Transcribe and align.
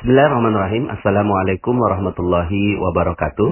Bismillahirrahmanirrahim. 0.00 0.88
Assalamualaikum 0.96 1.76
warahmatullahi 1.76 2.80
wabarakatuh. 2.80 3.48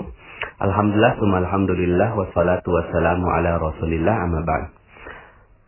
Alhamdulillah, 0.64 1.21
alhamdulillah, 1.21 2.09
wassalatu 2.17 2.72
wassalamu 2.72 3.29
ala 3.29 3.61
rasulillah, 3.61 4.17
amma 4.17 4.40
ba'd. 4.48 4.72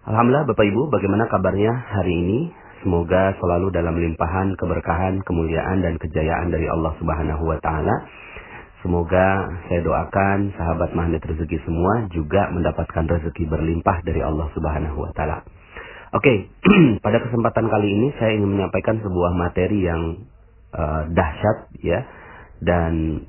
Alhamdulillah 0.09 0.49
Bapak 0.49 0.65
Ibu, 0.65 0.89
bagaimana 0.89 1.29
kabarnya 1.29 1.69
hari 1.69 2.17
ini? 2.25 2.39
Semoga 2.81 3.37
selalu 3.37 3.77
dalam 3.77 3.93
limpahan 3.93 4.57
keberkahan, 4.57 5.21
kemuliaan 5.29 5.85
dan 5.85 6.01
kejayaan 6.01 6.49
dari 6.49 6.65
Allah 6.73 6.97
Subhanahu 6.97 7.45
wa 7.45 7.61
taala. 7.61 8.09
Semoga 8.81 9.53
saya 9.69 9.85
doakan 9.85 10.57
sahabat 10.57 10.97
magnet 10.97 11.21
rezeki 11.21 11.61
semua 11.69 12.09
juga 12.09 12.49
mendapatkan 12.57 13.05
rezeki 13.05 13.53
berlimpah 13.53 14.01
dari 14.01 14.25
Allah 14.25 14.49
Subhanahu 14.57 14.97
wa 14.97 15.13
taala. 15.13 15.45
Oke, 16.17 16.49
pada 17.05 17.21
kesempatan 17.21 17.69
kali 17.69 17.89
ini 18.01 18.17
saya 18.17 18.33
ingin 18.33 18.57
menyampaikan 18.57 18.97
sebuah 19.05 19.37
materi 19.37 19.85
yang 19.85 20.25
uh, 20.75 21.03
dahsyat 21.11 21.59
ya 21.81 22.07
dan 22.61 23.25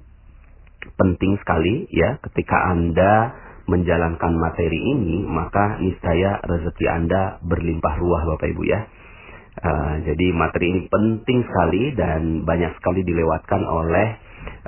penting 0.97 1.37
sekali 1.41 1.85
ya 1.93 2.17
ketika 2.29 2.57
Anda 2.73 3.33
menjalankan 3.69 4.33
materi 4.35 4.79
ini 4.97 5.23
maka 5.23 5.77
niscaya 5.79 6.41
rezeki 6.43 6.85
Anda 6.89 7.39
berlimpah 7.45 7.95
ruah 8.01 8.23
Bapak 8.33 8.49
Ibu 8.51 8.63
ya. 8.65 8.81
Uh, 9.51 9.99
jadi 10.07 10.31
materi 10.31 10.65
ini 10.71 10.81
penting 10.87 11.43
sekali 11.43 11.91
dan 11.93 12.47
banyak 12.47 12.71
sekali 12.79 13.03
dilewatkan 13.03 13.61
oleh 13.67 14.15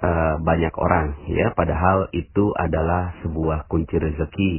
uh, 0.04 0.36
banyak 0.44 0.76
orang 0.76 1.24
ya 1.32 1.56
padahal 1.56 2.12
itu 2.12 2.52
adalah 2.60 3.16
sebuah 3.24 3.66
kunci 3.72 3.96
rezeki 3.96 4.52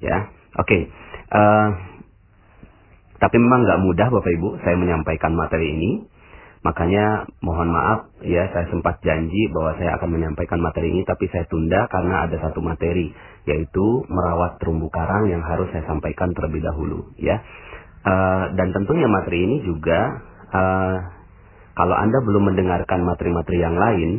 ya. 0.00 0.32
Oke. 0.58 0.64
Okay. 0.64 0.82
Uh, 1.28 1.68
tapi 3.20 3.36
memang 3.40 3.64
nggak 3.64 3.82
mudah 3.84 4.08
Bapak 4.10 4.32
Ibu 4.36 4.48
saya 4.64 4.76
menyampaikan 4.76 5.32
materi 5.32 5.72
ini 5.72 5.90
Makanya 6.64 7.28
mohon 7.44 7.68
maaf 7.68 8.08
ya 8.24 8.48
saya 8.48 8.64
sempat 8.72 9.04
janji 9.04 9.52
bahwa 9.52 9.76
saya 9.76 10.00
akan 10.00 10.16
menyampaikan 10.16 10.64
materi 10.64 10.96
ini 10.96 11.04
tapi 11.04 11.28
saya 11.28 11.44
tunda 11.44 11.84
karena 11.92 12.24
ada 12.24 12.40
satu 12.40 12.64
materi 12.64 13.12
yaitu 13.44 13.86
merawat 14.08 14.56
terumbu 14.64 14.88
karang 14.88 15.28
yang 15.28 15.44
harus 15.44 15.68
saya 15.76 15.84
sampaikan 15.84 16.32
terlebih 16.32 16.64
dahulu 16.64 17.12
ya. 17.20 17.36
Uh, 18.04 18.52
dan 18.56 18.72
tentunya 18.72 19.04
materi 19.08 19.44
ini 19.44 19.56
juga 19.64 20.24
uh, 20.56 20.96
kalau 21.76 21.96
Anda 22.00 22.24
belum 22.24 22.52
mendengarkan 22.52 23.00
materi-materi 23.04 23.58
yang 23.60 23.76
lain 23.76 24.10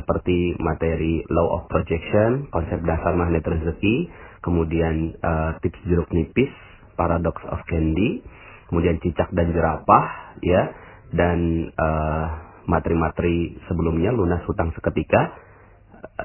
seperti 0.00 0.56
materi 0.60 1.24
law 1.28 1.60
of 1.60 1.62
projection, 1.68 2.48
konsep 2.52 2.80
dasar 2.84 3.16
magnet 3.16 3.44
rezeki, 3.44 4.12
kemudian 4.44 5.16
uh, 5.24 5.56
tips 5.64 5.80
jeruk 5.88 6.08
nipis, 6.12 6.52
paradox 6.96 7.40
of 7.48 7.60
candy, 7.68 8.20
kemudian 8.68 9.00
cicak 9.00 9.32
dan 9.32 9.52
jerapah 9.56 10.36
ya 10.44 10.85
dan 11.14 11.70
uh, 11.74 12.26
materi-materi 12.66 13.58
sebelumnya 13.70 14.10
lunas 14.10 14.42
hutang 14.48 14.74
seketika 14.74 15.34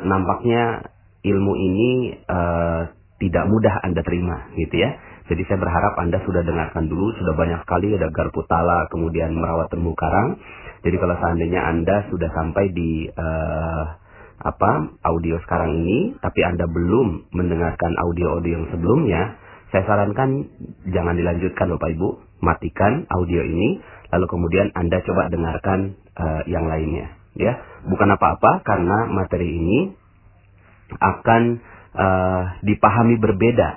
nampaknya 0.02 0.90
ilmu 1.22 1.54
ini 1.54 1.90
uh, 2.26 2.90
tidak 3.22 3.46
mudah 3.46 3.76
Anda 3.86 4.02
terima 4.02 4.50
gitu 4.58 4.82
ya. 4.82 4.98
Jadi 5.30 5.48
saya 5.48 5.62
berharap 5.62 5.94
Anda 6.02 6.18
sudah 6.26 6.42
dengarkan 6.42 6.90
dulu, 6.90 7.14
sudah 7.22 7.38
banyak 7.38 7.62
sekali 7.64 7.94
ada 7.94 8.10
garpu 8.10 8.42
tala, 8.50 8.90
kemudian 8.90 9.32
merawat 9.38 9.70
terumbu 9.70 9.94
karang. 9.94 10.42
Jadi 10.82 10.98
kalau 10.98 11.16
seandainya 11.22 11.62
Anda 11.62 12.10
sudah 12.10 12.30
sampai 12.34 12.74
di 12.74 13.06
uh, 13.08 13.84
apa 14.42 14.98
audio 15.06 15.38
sekarang 15.46 15.86
ini, 15.86 16.18
tapi 16.18 16.42
Anda 16.42 16.66
belum 16.66 17.32
mendengarkan 17.38 17.94
audio-audio 18.02 18.52
yang 18.58 18.68
sebelumnya, 18.74 19.38
saya 19.70 19.86
sarankan 19.86 20.50
jangan 20.90 21.14
dilanjutkan 21.16 21.70
Bapak 21.78 21.90
Ibu, 21.94 22.10
matikan 22.42 23.06
audio 23.14 23.46
ini 23.46 23.80
lalu 24.12 24.26
kemudian 24.28 24.68
Anda 24.76 25.00
coba 25.02 25.32
dengarkan 25.32 25.96
uh, 26.20 26.42
yang 26.46 26.68
lainnya 26.68 27.16
ya. 27.36 27.58
Bukan 27.88 28.10
apa-apa 28.12 28.62
karena 28.68 29.08
materi 29.10 29.48
ini 29.48 29.80
akan 31.00 31.42
uh, 31.96 32.44
dipahami 32.62 33.16
berbeda 33.18 33.70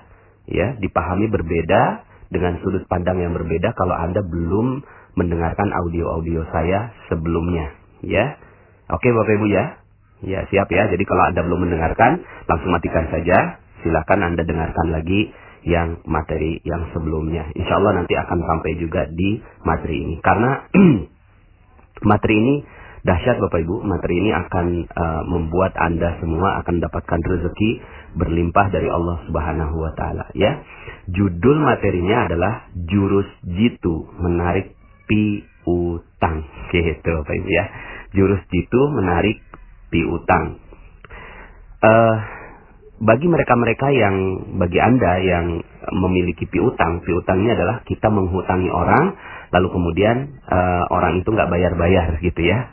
ya. 0.50 0.75
Dipahami 0.78 1.31
berbeda 1.31 2.05
dengan 2.34 2.59
sudut 2.67 2.83
pandang 2.91 3.23
yang 3.23 3.33
berbeda 3.33 3.73
kalau 3.78 3.94
Anda 3.94 4.21
belum 4.27 4.83
mendengarkan 5.15 5.71
audio-audio 5.71 6.50
saya 6.50 6.91
sebelumnya 7.06 7.71
ya. 8.03 8.34
Oke 8.91 9.09
Bapak 9.15 9.39
Ibu 9.39 9.47
ya. 9.49 9.65
Ya 10.25 10.41
siap 10.49 10.69
ya. 10.73 10.91
Jadi 10.91 11.05
kalau 11.06 11.23
Anda 11.31 11.47
belum 11.47 11.69
mendengarkan 11.69 12.25
langsung 12.50 12.75
matikan 12.75 13.06
saja. 13.12 13.62
Silakan 13.84 14.25
Anda 14.25 14.43
dengarkan 14.49 14.97
lagi 14.97 15.28
yang 15.64 16.04
materi 16.04 16.60
yang 16.62 16.92
sebelumnya. 16.92 17.48
Insya 17.56 17.80
Allah 17.80 18.04
nanti 18.04 18.14
akan 18.14 18.38
sampai 18.44 18.72
juga 18.76 19.08
di 19.08 19.41
materi 19.64 19.97
ini. 20.04 20.16
Karena 20.20 20.69
materi 22.10 22.34
ini 22.36 22.54
dahsyat 23.04 23.41
Bapak 23.41 23.64
Ibu. 23.64 23.84
Materi 23.84 24.14
ini 24.20 24.30
akan 24.32 24.66
uh, 24.88 25.22
membuat 25.28 25.72
Anda 25.80 26.20
semua 26.20 26.60
akan 26.64 26.84
dapatkan 26.84 27.20
rezeki 27.20 27.70
berlimpah 28.16 28.66
dari 28.72 28.88
Allah 28.92 29.25
Subhanahu 29.28 29.76
wa 29.80 29.92
taala 29.97 30.28
ya. 30.36 30.60
Judul 31.08 31.56
materinya 31.60 32.28
adalah 32.28 32.69
jurus 32.76 33.28
jitu 33.44 34.08
menarik 34.20 34.76
piutang. 35.08 36.44
Gitu 36.75 37.08
Bapak 37.08 37.34
Ibu 37.41 37.48
ya. 37.48 37.64
Jurus 38.12 38.42
jitu 38.52 38.81
menarik 38.92 39.41
piutang. 39.88 40.60
Uh, 41.84 42.44
bagi 43.03 43.27
mereka-mereka 43.27 43.91
yang 43.91 44.16
bagi 44.60 44.78
Anda 44.78 45.12
yang 45.19 45.47
memiliki 45.99 46.47
piutang, 46.47 47.03
piutangnya 47.03 47.59
adalah 47.59 47.77
kita 47.82 48.06
menghutangi 48.06 48.71
orang 48.71 49.19
lalu 49.55 49.69
kemudian 49.71 50.43
uh, 50.50 50.84
orang 50.91 51.22
itu 51.22 51.28
nggak 51.31 51.50
bayar-bayar 51.50 52.19
gitu 52.22 52.43
ya. 52.43 52.71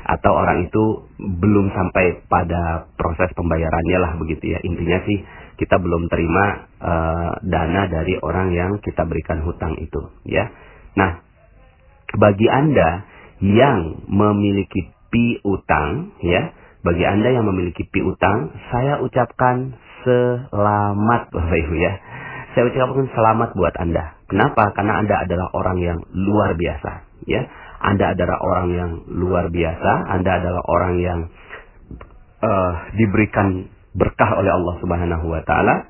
Atau 0.00 0.34
orang 0.34 0.66
itu 0.66 1.06
belum 1.18 1.70
sampai 1.70 2.26
pada 2.26 2.90
proses 2.98 3.30
pembayarannya 3.38 3.98
lah 3.98 4.12
begitu 4.18 4.54
ya. 4.54 4.58
Intinya 4.62 5.06
sih 5.06 5.22
kita 5.60 5.78
belum 5.78 6.10
terima 6.10 6.66
uh, 6.82 7.32
dana 7.46 7.86
dari 7.86 8.18
orang 8.18 8.50
yang 8.50 8.70
kita 8.82 9.06
berikan 9.06 9.44
hutang 9.46 9.78
itu 9.78 10.10
ya. 10.26 10.50
Nah, 10.98 11.22
bagi 12.18 12.48
Anda 12.50 13.06
yang 13.38 14.06
memiliki 14.10 14.90
piutang 15.14 16.16
ya, 16.22 16.54
bagi 16.80 17.04
Anda 17.04 17.28
yang 17.28 17.44
memiliki 17.44 17.84
piutang, 17.92 18.56
saya 18.72 19.04
ucapkan 19.04 19.76
selamat 20.04 21.28
Bapak 21.28 21.56
Ibu 21.60 21.74
ya. 21.76 21.92
Saya 22.56 22.72
ucapkan 22.72 23.06
selamat 23.12 23.52
buat 23.52 23.74
Anda. 23.76 24.16
Kenapa? 24.26 24.72
Karena 24.72 24.98
Anda 24.98 25.22
adalah 25.28 25.52
orang 25.52 25.78
yang 25.78 25.98
luar 26.16 26.56
biasa, 26.56 27.04
ya. 27.28 27.44
Anda 27.80 28.16
adalah 28.16 28.36
orang 28.40 28.66
yang 28.72 28.90
luar 29.12 29.52
biasa, 29.52 29.92
Anda 30.08 30.30
adalah 30.40 30.62
orang 30.68 30.94
yang 31.00 31.20
uh, 32.40 32.72
diberikan 32.96 33.68
berkah 33.92 34.40
oleh 34.40 34.52
Allah 34.52 34.74
Subhanahu 34.80 35.26
wa 35.28 35.42
taala. 35.44 35.84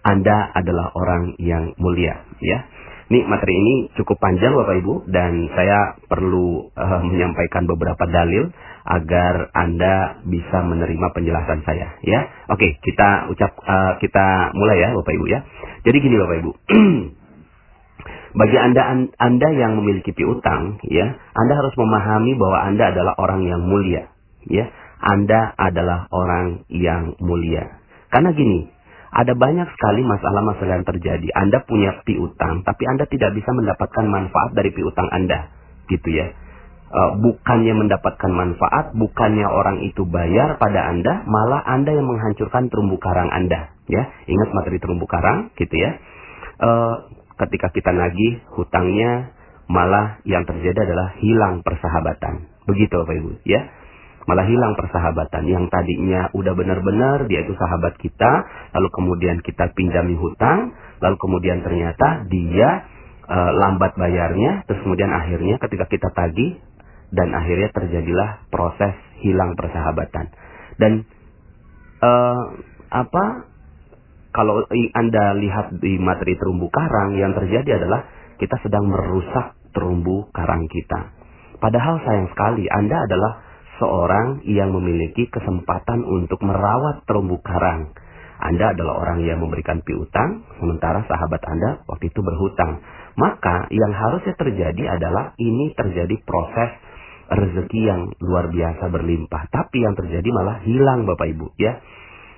Anda 0.00 0.48
adalah 0.56 0.96
orang 0.96 1.36
yang 1.36 1.76
mulia, 1.76 2.24
ya. 2.40 2.64
Ini 3.08 3.24
materi 3.24 3.56
ini 3.56 3.74
cukup 3.96 4.20
panjang 4.20 4.52
Bapak 4.52 4.84
Ibu 4.84 5.08
dan 5.08 5.48
saya 5.56 5.96
perlu 6.12 6.68
uh, 6.76 7.00
menyampaikan 7.08 7.64
beberapa 7.64 8.04
dalil 8.04 8.52
agar 8.84 9.48
Anda 9.56 10.20
bisa 10.28 10.60
menerima 10.60 11.16
penjelasan 11.16 11.64
saya 11.64 11.96
ya. 12.04 12.20
Oke, 12.52 12.76
kita 12.84 13.32
ucap 13.32 13.56
uh, 13.64 13.96
kita 13.96 14.52
mulai 14.52 14.84
ya 14.84 14.92
Bapak 14.92 15.12
Ibu 15.16 15.24
ya. 15.24 15.40
Jadi 15.88 15.96
gini 16.04 16.20
Bapak 16.20 16.36
Ibu. 16.36 16.50
Bagi 18.44 18.56
Anda 18.60 18.82
Anda 19.16 19.48
yang 19.56 19.80
memiliki 19.80 20.12
piutang 20.12 20.76
ya, 20.84 21.16
Anda 21.32 21.54
harus 21.56 21.72
memahami 21.80 22.36
bahwa 22.36 22.60
Anda 22.60 22.92
adalah 22.92 23.16
orang 23.16 23.40
yang 23.48 23.64
mulia 23.64 24.12
ya. 24.44 24.68
Anda 25.00 25.56
adalah 25.56 26.12
orang 26.12 26.68
yang 26.68 27.16
mulia. 27.24 27.80
Karena 28.12 28.36
gini, 28.36 28.68
ada 29.08 29.32
banyak 29.32 29.68
sekali 29.76 30.04
masalah-masalah 30.04 30.82
yang 30.82 30.88
terjadi. 30.88 31.28
Anda 31.34 31.64
punya 31.64 32.04
piutang, 32.04 32.62
tapi 32.62 32.84
Anda 32.88 33.08
tidak 33.08 33.34
bisa 33.36 33.50
mendapatkan 33.54 34.04
manfaat 34.08 34.52
dari 34.52 34.70
piutang 34.72 35.08
Anda. 35.10 35.48
Gitu 35.88 36.08
ya 36.12 36.28
uh, 36.92 37.10
bukannya 37.20 37.74
mendapatkan 37.76 38.32
manfaat, 38.32 38.96
bukannya 38.96 39.46
orang 39.46 39.84
itu 39.84 40.08
bayar 40.08 40.56
pada 40.56 40.88
Anda, 40.88 41.24
malah 41.28 41.62
Anda 41.64 41.94
yang 41.94 42.08
menghancurkan 42.08 42.72
terumbu 42.72 42.96
karang 43.00 43.28
Anda. 43.32 43.72
Ya, 43.88 44.04
ingat 44.28 44.52
materi 44.52 44.80
terumbu 44.80 45.08
karang, 45.08 45.52
gitu 45.56 45.74
ya. 45.76 45.96
Uh, 46.58 46.94
ketika 47.46 47.72
kita 47.72 47.90
nagih 47.92 48.44
hutangnya, 48.56 49.32
malah 49.68 50.20
yang 50.24 50.44
terjadi 50.48 50.84
adalah 50.84 51.16
hilang 51.20 51.60
persahabatan. 51.64 52.48
Begitu 52.68 52.92
Bapak 52.92 53.14
Ibu, 53.16 53.30
ya. 53.48 53.68
Malah 54.28 54.44
hilang 54.44 54.76
persahabatan 54.76 55.48
yang 55.48 55.72
tadinya 55.72 56.28
udah 56.36 56.52
benar-benar 56.52 57.24
dia 57.32 57.48
itu 57.48 57.56
sahabat 57.56 57.96
kita, 57.96 58.44
lalu 58.76 58.88
kemudian 58.92 59.40
kita 59.40 59.72
pinjami 59.72 60.20
hutang, 60.20 60.76
lalu 61.00 61.16
kemudian 61.16 61.64
ternyata 61.64 62.28
dia 62.28 62.84
uh, 63.24 63.52
lambat 63.56 63.96
bayarnya, 63.96 64.68
terus 64.68 64.84
kemudian 64.84 65.08
akhirnya 65.16 65.56
ketika 65.56 65.88
kita 65.88 66.12
tagih 66.12 66.60
dan 67.08 67.32
akhirnya 67.32 67.72
terjadilah 67.72 68.44
proses 68.52 68.92
hilang 69.24 69.56
persahabatan. 69.56 70.28
Dan 70.76 71.08
uh, 72.04 72.42
apa 72.92 73.48
kalau 74.36 74.60
Anda 74.92 75.40
lihat 75.40 75.80
di 75.80 75.96
materi 75.96 76.36
terumbu 76.36 76.68
karang 76.68 77.16
yang 77.16 77.32
terjadi 77.32 77.80
adalah 77.80 78.04
kita 78.36 78.60
sedang 78.60 78.92
merusak 78.92 79.56
terumbu 79.72 80.28
karang 80.36 80.68
kita. 80.68 81.16
Padahal 81.58 81.98
sayang 82.06 82.28
sekali 82.30 82.68
Anda 82.70 83.08
adalah 83.08 83.47
seorang 83.78 84.42
yang 84.44 84.74
memiliki 84.74 85.30
kesempatan 85.30 86.02
untuk 86.04 86.42
merawat 86.42 87.06
terumbu 87.06 87.38
karang. 87.40 87.94
Anda 88.38 88.70
adalah 88.70 89.02
orang 89.02 89.26
yang 89.26 89.42
memberikan 89.42 89.82
piutang, 89.82 90.46
sementara 90.62 91.02
sahabat 91.10 91.42
Anda 91.42 91.82
waktu 91.90 92.10
itu 92.10 92.22
berhutang. 92.22 92.78
Maka 93.18 93.66
yang 93.74 93.90
harusnya 93.90 94.34
terjadi 94.38 94.94
adalah 94.94 95.34
ini 95.42 95.74
terjadi 95.74 96.22
proses 96.22 96.70
rezeki 97.26 97.80
yang 97.82 98.00
luar 98.22 98.46
biasa 98.46 98.86
berlimpah. 98.94 99.50
Tapi 99.50 99.82
yang 99.82 99.98
terjadi 99.98 100.28
malah 100.30 100.62
hilang 100.62 101.02
Bapak 101.02 101.26
Ibu 101.34 101.58
ya. 101.58 101.82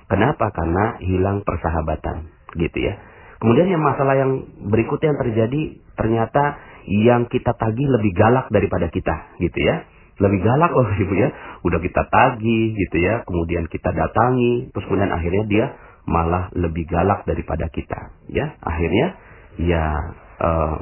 Kenapa? 0.09 0.49
Karena 0.57 0.97
hilang 1.05 1.45
persahabatan 1.45 2.33
gitu 2.57 2.79
ya. 2.81 2.97
Kemudian 3.41 3.69
yang 3.69 3.85
masalah 3.85 4.17
yang 4.17 4.33
berikutnya 4.73 5.17
yang 5.17 5.21
terjadi 5.21 5.61
ternyata 5.97 6.43
yang 6.89 7.29
kita 7.29 7.53
tagih 7.61 7.89
lebih 7.89 8.13
galak 8.17 8.49
daripada 8.49 8.89
kita 8.89 9.37
gitu 9.37 9.61
ya 9.61 9.85
lebih 10.21 10.41
galak 10.45 10.73
loh 10.77 10.89
ibu 10.93 11.15
ya. 11.17 11.29
Udah 11.65 11.81
kita 11.81 12.07
tagih 12.13 12.77
gitu 12.77 12.97
ya 13.01 13.25
kemudian 13.25 13.67
kita 13.67 13.91
datangi 13.91 14.71
terus 14.71 14.85
kemudian 14.87 15.11
akhirnya 15.11 15.45
dia 15.49 15.67
malah 16.05 16.53
lebih 16.53 16.85
galak 16.87 17.25
daripada 17.25 17.67
kita 17.73 18.13
ya. 18.29 18.55
Akhirnya 18.61 19.07
ya 19.61 19.85
uh, 20.41 20.79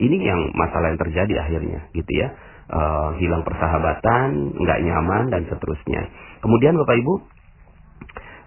ini 0.00 0.16
yang 0.24 0.50
masalah 0.56 0.96
yang 0.96 1.00
terjadi 1.00 1.34
akhirnya 1.44 1.80
gitu 1.92 2.12
ya. 2.16 2.32
Uh, 2.72 3.12
hilang 3.20 3.44
persahabatan 3.44 4.56
nggak 4.56 4.78
nyaman 4.80 5.28
dan 5.28 5.44
seterusnya. 5.44 6.08
Kemudian 6.40 6.72
bapak 6.80 6.96
ibu 7.04 7.20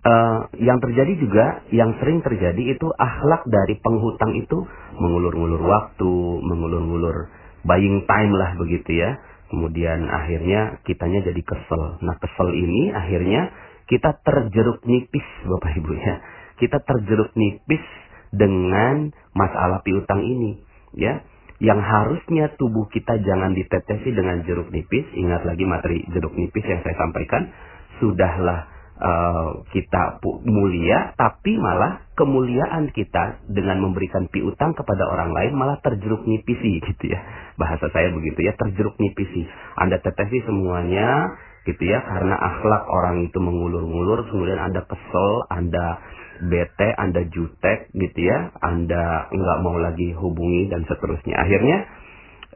uh, 0.05 0.39
yang 0.61 0.77
terjadi 0.79 1.13
juga 1.17 1.45
yang 1.73 1.97
sering 1.99 2.21
terjadi 2.21 2.77
itu 2.77 2.87
akhlak 2.95 3.45
dari 3.49 3.77
penghutang 3.81 4.33
itu 4.37 4.65
mengulur-ngulur 4.97 5.61
waktu, 5.61 6.13
mengulur-ngulur 6.41 7.29
buying 7.65 8.05
time 8.05 8.33
lah 8.33 8.53
begitu 8.57 9.01
ya. 9.01 9.17
Kemudian 9.45 10.09
akhirnya 10.09 10.81
kitanya 10.83 11.21
jadi 11.21 11.41
kesel. 11.45 12.01
Nah 12.01 12.15
kesel 12.17 12.49
ini 12.53 12.89
akhirnya 12.91 13.53
kita 13.85 14.17
terjeruk 14.25 14.81
nipis 14.85 15.25
Bapak 15.45 15.77
Ibu 15.77 15.91
ya. 15.93 16.15
Kita 16.57 16.81
terjeruk 16.81 17.35
nipis 17.37 17.83
dengan 18.33 19.13
masalah 19.37 19.85
piutang 19.85 20.25
ini 20.25 20.59
ya. 20.97 21.21
Yang 21.55 21.87
harusnya 21.87 22.51
tubuh 22.59 22.91
kita 22.91 23.15
jangan 23.23 23.55
ditetesi 23.55 24.11
dengan 24.11 24.43
jeruk 24.43 24.73
nipis. 24.73 25.07
Ingat 25.15 25.47
lagi 25.47 25.63
materi 25.63 26.03
jeruk 26.11 26.35
nipis 26.35 26.65
yang 26.67 26.83
saya 26.83 26.95
sampaikan. 26.99 27.47
Sudahlah 28.01 28.74
uh, 28.99 29.63
kita 29.71 30.23
mulia, 30.47 31.15
tapi 31.19 31.55
malah 31.59 32.07
kemuliaan 32.15 32.91
kita 32.95 33.43
dengan 33.47 33.83
memberikan 33.83 34.31
piutang 34.31 34.71
kepada 34.71 35.03
orang 35.11 35.35
lain 35.35 35.53
malah 35.55 35.77
terjeruk 35.83 36.23
nipisi 36.23 36.79
gitu 36.87 37.11
ya. 37.11 37.19
Bahasa 37.59 37.91
saya 37.91 38.11
begitu 38.11 38.43
ya, 38.43 38.55
terjeruk 38.55 38.95
nipisi. 38.99 39.43
Anda 39.79 39.99
tetesi 39.99 40.43
semuanya 40.47 41.35
gitu 41.65 41.81
ya, 41.81 41.99
karena 42.05 42.37
akhlak 42.37 42.83
orang 42.87 43.25
itu 43.25 43.41
mengulur-ngulur, 43.41 44.29
kemudian 44.29 44.61
Anda 44.61 44.85
kesel, 44.85 45.31
Anda 45.49 45.97
bete, 46.45 46.93
Anda 46.93 47.25
jutek 47.31 47.89
gitu 47.95 48.19
ya, 48.21 48.53
Anda 48.61 49.33
nggak 49.33 49.59
mau 49.65 49.79
lagi 49.81 50.13
hubungi 50.13 50.69
dan 50.69 50.85
seterusnya. 50.85 51.35
Akhirnya 51.41 51.77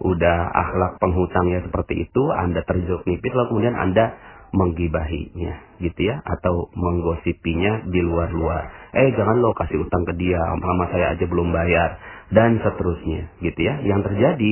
udah 0.00 0.38
akhlak 0.50 0.92
penghutangnya 0.98 1.60
seperti 1.68 2.08
itu, 2.08 2.22
Anda 2.32 2.64
terjeruk 2.64 3.04
nipis 3.04 3.36
lalu 3.36 3.48
kemudian 3.52 3.76
Anda 3.76 4.16
menggibahinya 4.50 5.78
gitu 5.78 6.10
ya 6.10 6.18
atau 6.26 6.72
menggosipinya 6.74 7.86
di 7.86 8.00
luar-luar. 8.02 8.90
Eh 8.96 9.14
jangan 9.14 9.38
lo 9.38 9.54
kasih 9.54 9.86
utang 9.86 10.02
ke 10.02 10.18
dia, 10.18 10.42
mama 10.58 10.90
saya 10.90 11.14
aja 11.14 11.24
belum 11.28 11.54
bayar 11.54 12.02
dan 12.34 12.58
seterusnya 12.58 13.30
gitu 13.44 13.60
ya. 13.62 13.78
Yang 13.86 14.10
terjadi 14.10 14.50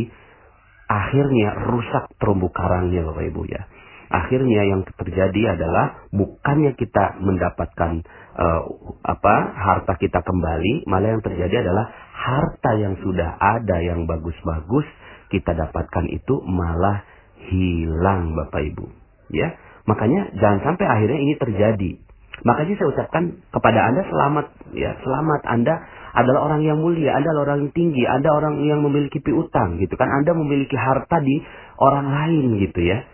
akhirnya 0.87 1.49
rusak 1.67 2.15
terumbu 2.23 2.49
karangnya 2.55 3.03
Bapak 3.11 3.25
Ibu 3.27 3.43
ya. 3.51 3.67
Akhirnya 4.09 4.65
yang 4.65 4.89
terjadi 4.89 5.53
adalah 5.53 6.09
bukannya 6.09 6.73
kita 6.81 7.21
mendapatkan 7.21 8.09
uh, 8.41 8.63
apa 9.05 9.35
harta 9.53 10.01
kita 10.01 10.25
kembali, 10.25 10.89
malah 10.89 11.13
yang 11.13 11.21
terjadi 11.21 11.61
adalah 11.61 11.93
harta 12.19 12.71
yang 12.75 12.99
sudah 12.99 13.39
ada 13.39 13.79
yang 13.79 14.11
bagus-bagus 14.11 14.87
kita 15.31 15.55
dapatkan 15.55 16.05
itu 16.11 16.43
malah 16.43 17.07
hilang 17.49 18.35
Bapak 18.35 18.63
Ibu. 18.75 18.87
Ya, 19.31 19.55
makanya 19.87 20.33
jangan 20.35 20.61
sampai 20.73 20.87
akhirnya 20.89 21.21
ini 21.21 21.35
terjadi. 21.39 21.91
Makanya 22.39 22.75
saya 22.79 22.89
ucapkan 22.95 23.25
kepada 23.51 23.81
Anda 23.91 24.03
selamat 24.07 24.47
ya, 24.75 24.95
selamat 25.03 25.41
Anda 25.47 25.75
adalah 26.15 26.51
orang 26.51 26.63
yang 26.65 26.79
mulia, 26.81 27.19
Anda 27.19 27.35
adalah 27.35 27.55
orang 27.55 27.69
yang 27.69 27.75
tinggi, 27.75 28.03
Anda 28.07 28.31
orang 28.31 28.63
yang 28.63 28.81
memiliki 28.83 29.19
piutang 29.23 29.79
gitu 29.83 29.95
kan. 29.99 30.09
Anda 30.11 30.35
memiliki 30.35 30.75
harta 30.79 31.19
di 31.23 31.43
orang 31.83 32.07
lain 32.09 32.63
gitu 32.63 32.81
ya. 32.83 33.05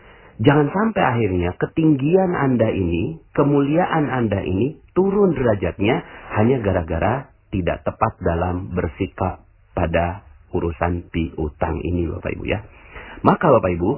Jangan 0.44 0.66
sampai 0.70 1.02
akhirnya 1.02 1.54
ketinggian 1.56 2.30
Anda 2.34 2.68
ini, 2.68 3.22
kemuliaan 3.32 4.10
Anda 4.12 4.42
ini 4.42 4.82
turun 4.92 5.34
derajatnya 5.34 6.04
hanya 6.36 6.56
gara-gara 6.60 7.33
tidak 7.54 7.86
tepat 7.86 8.18
dalam 8.18 8.74
bersikap 8.74 9.46
pada 9.78 10.26
urusan 10.50 11.06
piutang 11.14 11.78
ini 11.86 12.10
Bapak 12.10 12.34
Ibu 12.34 12.44
ya. 12.50 12.66
Maka 13.22 13.46
Bapak 13.46 13.70
Ibu, 13.78 13.90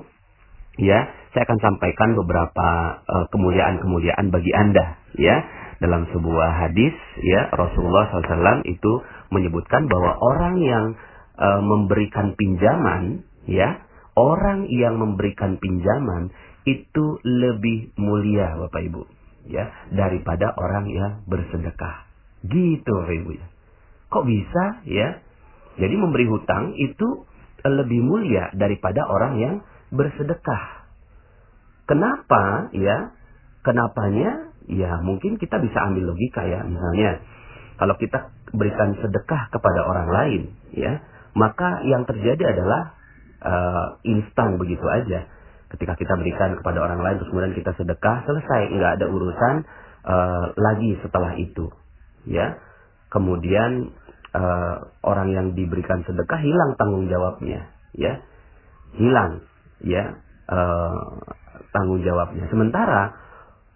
ya, 0.84 1.08
saya 1.32 1.42
akan 1.48 1.60
sampaikan 1.64 2.12
beberapa 2.16 2.68
uh, 3.00 3.26
kemuliaan-kemuliaan 3.32 4.28
bagi 4.28 4.52
Anda 4.52 5.00
ya. 5.16 5.36
Dalam 5.76 6.08
sebuah 6.08 6.56
hadis 6.56 6.96
ya 7.20 7.52
Rasulullah 7.52 8.08
SAW 8.08 8.64
itu 8.64 8.92
menyebutkan 9.28 9.92
bahwa 9.92 10.16
orang 10.16 10.56
yang 10.56 10.96
uh, 11.36 11.60
memberikan 11.60 12.32
pinjaman 12.32 13.28
ya, 13.44 13.84
orang 14.16 14.72
yang 14.72 14.96
memberikan 14.96 15.60
pinjaman 15.60 16.32
itu 16.64 17.20
lebih 17.20 17.92
mulia 18.00 18.56
Bapak 18.56 18.82
Ibu 18.88 19.02
ya 19.52 19.68
daripada 19.92 20.56
orang 20.56 20.88
yang 20.88 21.12
bersedekah. 21.28 22.05
Gitu 22.46 22.90
Bapak 22.90 23.14
Ibu. 23.14 23.32
Kok 24.10 24.24
bisa 24.24 24.64
ya? 24.86 25.20
Jadi 25.76 25.94
memberi 25.98 26.24
hutang 26.30 26.72
itu 26.78 27.26
lebih 27.66 28.00
mulia 28.00 28.54
daripada 28.54 29.04
orang 29.04 29.34
yang 29.36 29.54
bersedekah. 29.92 30.86
Kenapa 31.86 32.72
ya? 32.74 33.12
Kenapanya? 33.62 34.50
Ya 34.66 34.98
mungkin 34.98 35.38
kita 35.38 35.62
bisa 35.62 35.78
ambil 35.90 36.14
logika 36.14 36.42
ya. 36.42 36.66
Misalnya 36.66 37.22
kalau 37.78 37.94
kita 37.98 38.34
berikan 38.54 38.96
sedekah 38.98 39.52
kepada 39.52 39.84
orang 39.86 40.08
lain 40.10 40.42
ya, 40.74 41.02
maka 41.36 41.84
yang 41.86 42.08
terjadi 42.08 42.56
adalah 42.56 42.96
uh, 43.42 43.86
instan 44.02 44.58
begitu 44.58 44.82
aja. 44.88 45.28
Ketika 45.66 45.98
kita 45.98 46.14
berikan 46.14 46.56
kepada 46.58 46.78
orang 46.82 47.02
lain 47.02 47.18
terus 47.18 47.30
kemudian 47.30 47.54
kita 47.54 47.74
sedekah 47.74 48.22
selesai, 48.26 48.70
nggak 48.74 48.92
ada 49.02 49.06
urusan 49.10 49.54
uh, 50.06 50.44
lagi 50.56 50.98
setelah 51.02 51.34
itu. 51.38 51.68
Ya. 52.26 52.58
Kemudian 53.08 53.94
uh, 54.34 54.76
orang 55.06 55.28
yang 55.32 55.46
diberikan 55.54 56.02
sedekah 56.04 56.40
hilang 56.42 56.74
tanggung 56.76 57.06
jawabnya, 57.06 57.70
ya, 57.94 58.20
hilang, 58.98 59.46
ya, 59.80 60.20
uh, 60.50 61.22
tanggung 61.70 62.02
jawabnya. 62.02 62.50
Sementara 62.50 63.14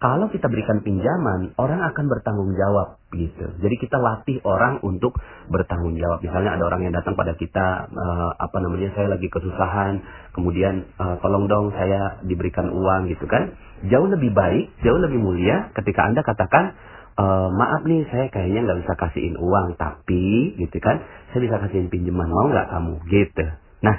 kalau 0.01 0.33
kita 0.33 0.49
berikan 0.49 0.81
pinjaman, 0.81 1.53
orang 1.61 1.77
akan 1.93 2.05
bertanggung 2.09 2.57
jawab 2.57 2.97
gitu. 3.13 3.45
Jadi 3.61 3.75
kita 3.77 4.01
latih 4.01 4.41
orang 4.41 4.81
untuk 4.81 5.13
bertanggung 5.45 5.93
jawab. 5.93 6.25
Misalnya 6.25 6.57
ada 6.57 6.73
orang 6.73 6.89
yang 6.89 6.93
datang 6.97 7.13
pada 7.13 7.37
kita, 7.37 7.85
uh, 7.85 8.33
apa 8.33 8.57
namanya, 8.65 8.89
saya 8.97 9.13
lagi 9.13 9.29
kesusahan, 9.29 10.01
kemudian 10.33 10.89
uh, 10.97 11.21
tolong 11.21 11.45
dong 11.45 11.69
saya 11.77 12.17
diberikan 12.25 12.73
uang 12.73 13.13
gitu 13.13 13.29
kan. 13.29 13.53
Jauh 13.93 14.09
lebih 14.09 14.33
baik, 14.33 14.73
jauh 14.81 14.97
lebih 14.97 15.21
mulia 15.21 15.69
ketika 15.77 16.09
anda 16.09 16.25
katakan, 16.25 16.73
e, 17.15 17.25
maaf 17.51 17.81
nih 17.83 18.07
saya 18.11 18.27
kayaknya 18.29 18.67
nggak 18.67 18.79
bisa 18.85 18.93
kasihin 18.99 19.35
uang 19.39 19.75
tapi 19.75 20.55
gitu 20.59 20.77
kan 20.83 21.01
saya 21.31 21.39
bisa 21.43 21.55
kasihin 21.67 21.87
pinjaman 21.91 22.27
mau 22.29 22.47
nggak 22.47 22.67
kamu? 22.71 22.93
Gitu. 23.07 23.45
Nah 23.83 23.95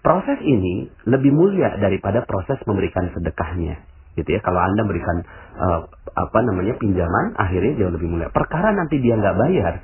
proses 0.00 0.38
ini 0.42 0.88
lebih 1.04 1.34
mulia 1.34 1.76
daripada 1.76 2.22
proses 2.24 2.56
memberikan 2.64 3.10
sedekahnya 3.12 3.82
gitu 4.18 4.28
ya. 4.34 4.40
Kalau 4.42 4.58
anda 4.58 4.82
memberikan 4.82 5.22
uh, 5.58 5.80
apa 6.14 6.38
namanya 6.42 6.74
pinjaman 6.78 7.38
akhirnya 7.38 7.78
jauh 7.78 7.92
lebih 7.94 8.08
mulia. 8.10 8.28
Perkara 8.30 8.74
nanti 8.74 8.98
dia 8.98 9.14
nggak 9.14 9.36
bayar 9.38 9.74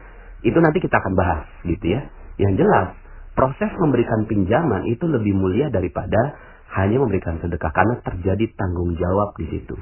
itu 0.44 0.58
nanti 0.60 0.78
kita 0.82 1.00
akan 1.00 1.12
bahas 1.16 1.46
gitu 1.64 1.86
ya. 1.94 2.04
Yang 2.36 2.66
jelas 2.66 2.88
proses 3.34 3.70
memberikan 3.78 4.26
pinjaman 4.26 4.86
itu 4.90 5.06
lebih 5.06 5.34
mulia 5.34 5.70
daripada 5.70 6.38
hanya 6.74 6.98
memberikan 6.98 7.38
sedekah 7.38 7.70
karena 7.70 8.02
terjadi 8.02 8.44
tanggung 8.58 8.98
jawab 8.98 9.34
di 9.38 9.46
situ. 9.50 9.74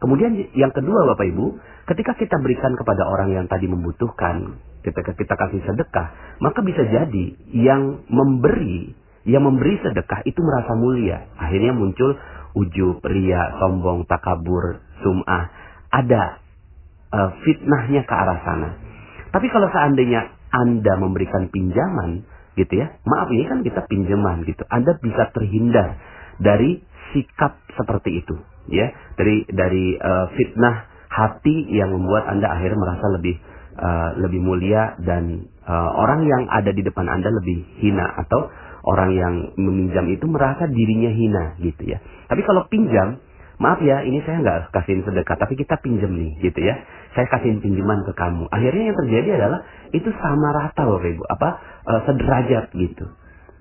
Kemudian 0.00 0.32
yang 0.56 0.72
kedua 0.72 1.12
Bapak 1.14 1.28
Ibu, 1.28 1.46
ketika 1.88 2.12
kita 2.18 2.36
berikan 2.40 2.76
kepada 2.76 3.06
orang 3.08 3.32
yang 3.32 3.46
tadi 3.48 3.70
membutuhkan, 3.70 4.60
ketika 4.84 5.12
kita 5.16 5.34
kasih 5.36 5.60
sedekah, 5.64 6.38
maka 6.40 6.60
bisa 6.64 6.84
jadi 6.84 7.24
yang 7.52 8.04
memberi, 8.08 8.92
yang 9.28 9.44
memberi 9.44 9.80
sedekah 9.80 10.24
itu 10.24 10.40
merasa 10.40 10.72
mulia. 10.76 11.28
Akhirnya 11.36 11.72
muncul 11.76 12.16
ujub, 12.56 13.00
ria, 13.04 13.56
sombong, 13.60 14.08
takabur, 14.08 14.82
sum'ah. 15.04 15.44
Ada 15.90 16.22
uh, 17.12 17.30
fitnahnya 17.42 18.02
ke 18.06 18.14
arah 18.14 18.38
sana. 18.42 18.70
Tapi 19.30 19.46
kalau 19.50 19.70
seandainya 19.70 20.26
Anda 20.50 20.98
memberikan 20.98 21.50
pinjaman, 21.50 22.26
gitu 22.58 22.72
ya. 22.76 22.98
Maaf 23.06 23.30
ini 23.30 23.46
kan 23.46 23.62
kita 23.62 23.86
pinjaman 23.86 24.42
gitu. 24.44 24.66
Anda 24.66 24.98
bisa 24.98 25.30
terhindar 25.30 25.96
dari 26.42 26.82
sikap 27.14 27.58
seperti 27.74 28.22
itu, 28.22 28.34
ya. 28.70 28.90
Dari 29.14 29.46
dari 29.50 29.94
uh, 29.98 30.26
fitnah 30.34 30.89
hati 31.10 31.66
yang 31.74 31.90
membuat 31.90 32.30
Anda 32.30 32.54
akhirnya 32.54 32.78
merasa 32.78 33.06
lebih 33.18 33.34
uh, 33.76 34.10
lebih 34.22 34.40
mulia 34.40 34.94
dan 35.02 35.50
uh, 35.66 35.90
orang 35.98 36.22
yang 36.22 36.46
ada 36.46 36.70
di 36.70 36.86
depan 36.86 37.10
Anda 37.10 37.34
lebih 37.34 37.82
hina 37.82 38.06
atau 38.22 38.46
orang 38.86 39.10
yang 39.12 39.34
meminjam 39.60 40.08
itu 40.08 40.24
merasa 40.30 40.70
dirinya 40.70 41.10
hina 41.12 41.44
gitu 41.60 41.82
ya. 41.84 41.98
Tapi 42.30 42.40
kalau 42.46 42.64
pinjam, 42.70 43.20
maaf 43.60 43.82
ya, 43.84 44.00
ini 44.06 44.24
saya 44.24 44.40
nggak 44.40 44.72
kasihin 44.72 45.04
sedekah, 45.04 45.36
tapi 45.36 45.58
kita 45.58 45.76
pinjam 45.84 46.14
nih 46.14 46.40
gitu 46.40 46.60
ya. 46.64 46.80
Saya 47.12 47.26
kasihin 47.28 47.60
pinjaman 47.60 48.06
ke 48.08 48.12
kamu. 48.16 48.48
Akhirnya 48.48 48.94
yang 48.94 48.98
terjadi 49.04 49.28
adalah 49.36 49.60
itu 49.90 50.08
sama 50.16 50.48
rata 50.54 50.82
loh 50.86 51.02
Ibu, 51.02 51.22
apa 51.26 51.48
uh, 51.90 52.00
sederajat 52.08 52.72
gitu. 52.72 53.04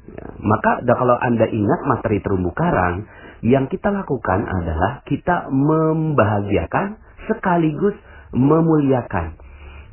Ya, 0.10 0.26
maka 0.42 0.82
kalau 0.86 1.18
Anda 1.20 1.46
ingat 1.50 1.82
materi 1.86 2.22
terumbu 2.24 2.56
karang, 2.56 3.06
yang 3.46 3.68
kita 3.70 3.92
lakukan 3.94 4.48
adalah 4.48 5.06
kita 5.06 5.52
membahagiakan 5.52 7.09
sekaligus 7.30 7.94
memuliakan. 8.34 9.38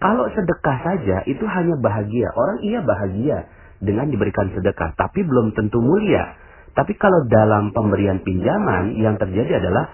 Kalau 0.01 0.29
sedekah 0.33 0.79
saja 0.85 1.17
itu 1.29 1.45
hanya 1.45 1.77
bahagia. 1.81 2.29
Orang 2.33 2.59
iya 2.65 2.81
bahagia 2.85 3.49
dengan 3.81 4.09
diberikan 4.09 4.53
sedekah, 4.53 4.97
tapi 4.97 5.25
belum 5.25 5.53
tentu 5.57 5.81
mulia. 5.81 6.37
Tapi 6.77 6.93
kalau 7.01 7.25
dalam 7.29 7.73
pemberian 7.73 8.21
pinjaman 8.21 9.01
yang 9.01 9.17
terjadi 9.17 9.65
adalah 9.65 9.85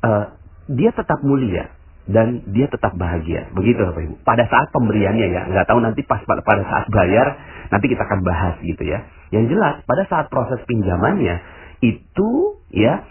uh, 0.00 0.24
dia 0.72 0.88
tetap 0.96 1.20
mulia 1.20 1.68
dan 2.08 2.48
dia 2.54 2.70
tetap 2.72 2.96
bahagia. 2.96 3.52
Begitu 3.52 3.82
Bapak 3.82 4.00
Ibu. 4.00 4.14
Pada 4.24 4.48
saat 4.48 4.72
pemberiannya 4.72 5.26
ya, 5.28 5.42
nggak 5.52 5.66
tahu 5.68 5.84
nanti 5.84 6.00
pas 6.08 6.24
pada 6.24 6.62
saat 6.64 6.88
bayar 6.88 7.36
nanti 7.68 7.86
kita 7.92 8.00
akan 8.08 8.24
bahas 8.24 8.56
gitu 8.64 8.80
ya. 8.88 9.04
Yang 9.34 9.58
jelas 9.58 9.84
pada 9.84 10.08
saat 10.08 10.26
proses 10.32 10.62
pinjamannya 10.64 11.42
itu 11.84 12.56
ya 12.72 13.04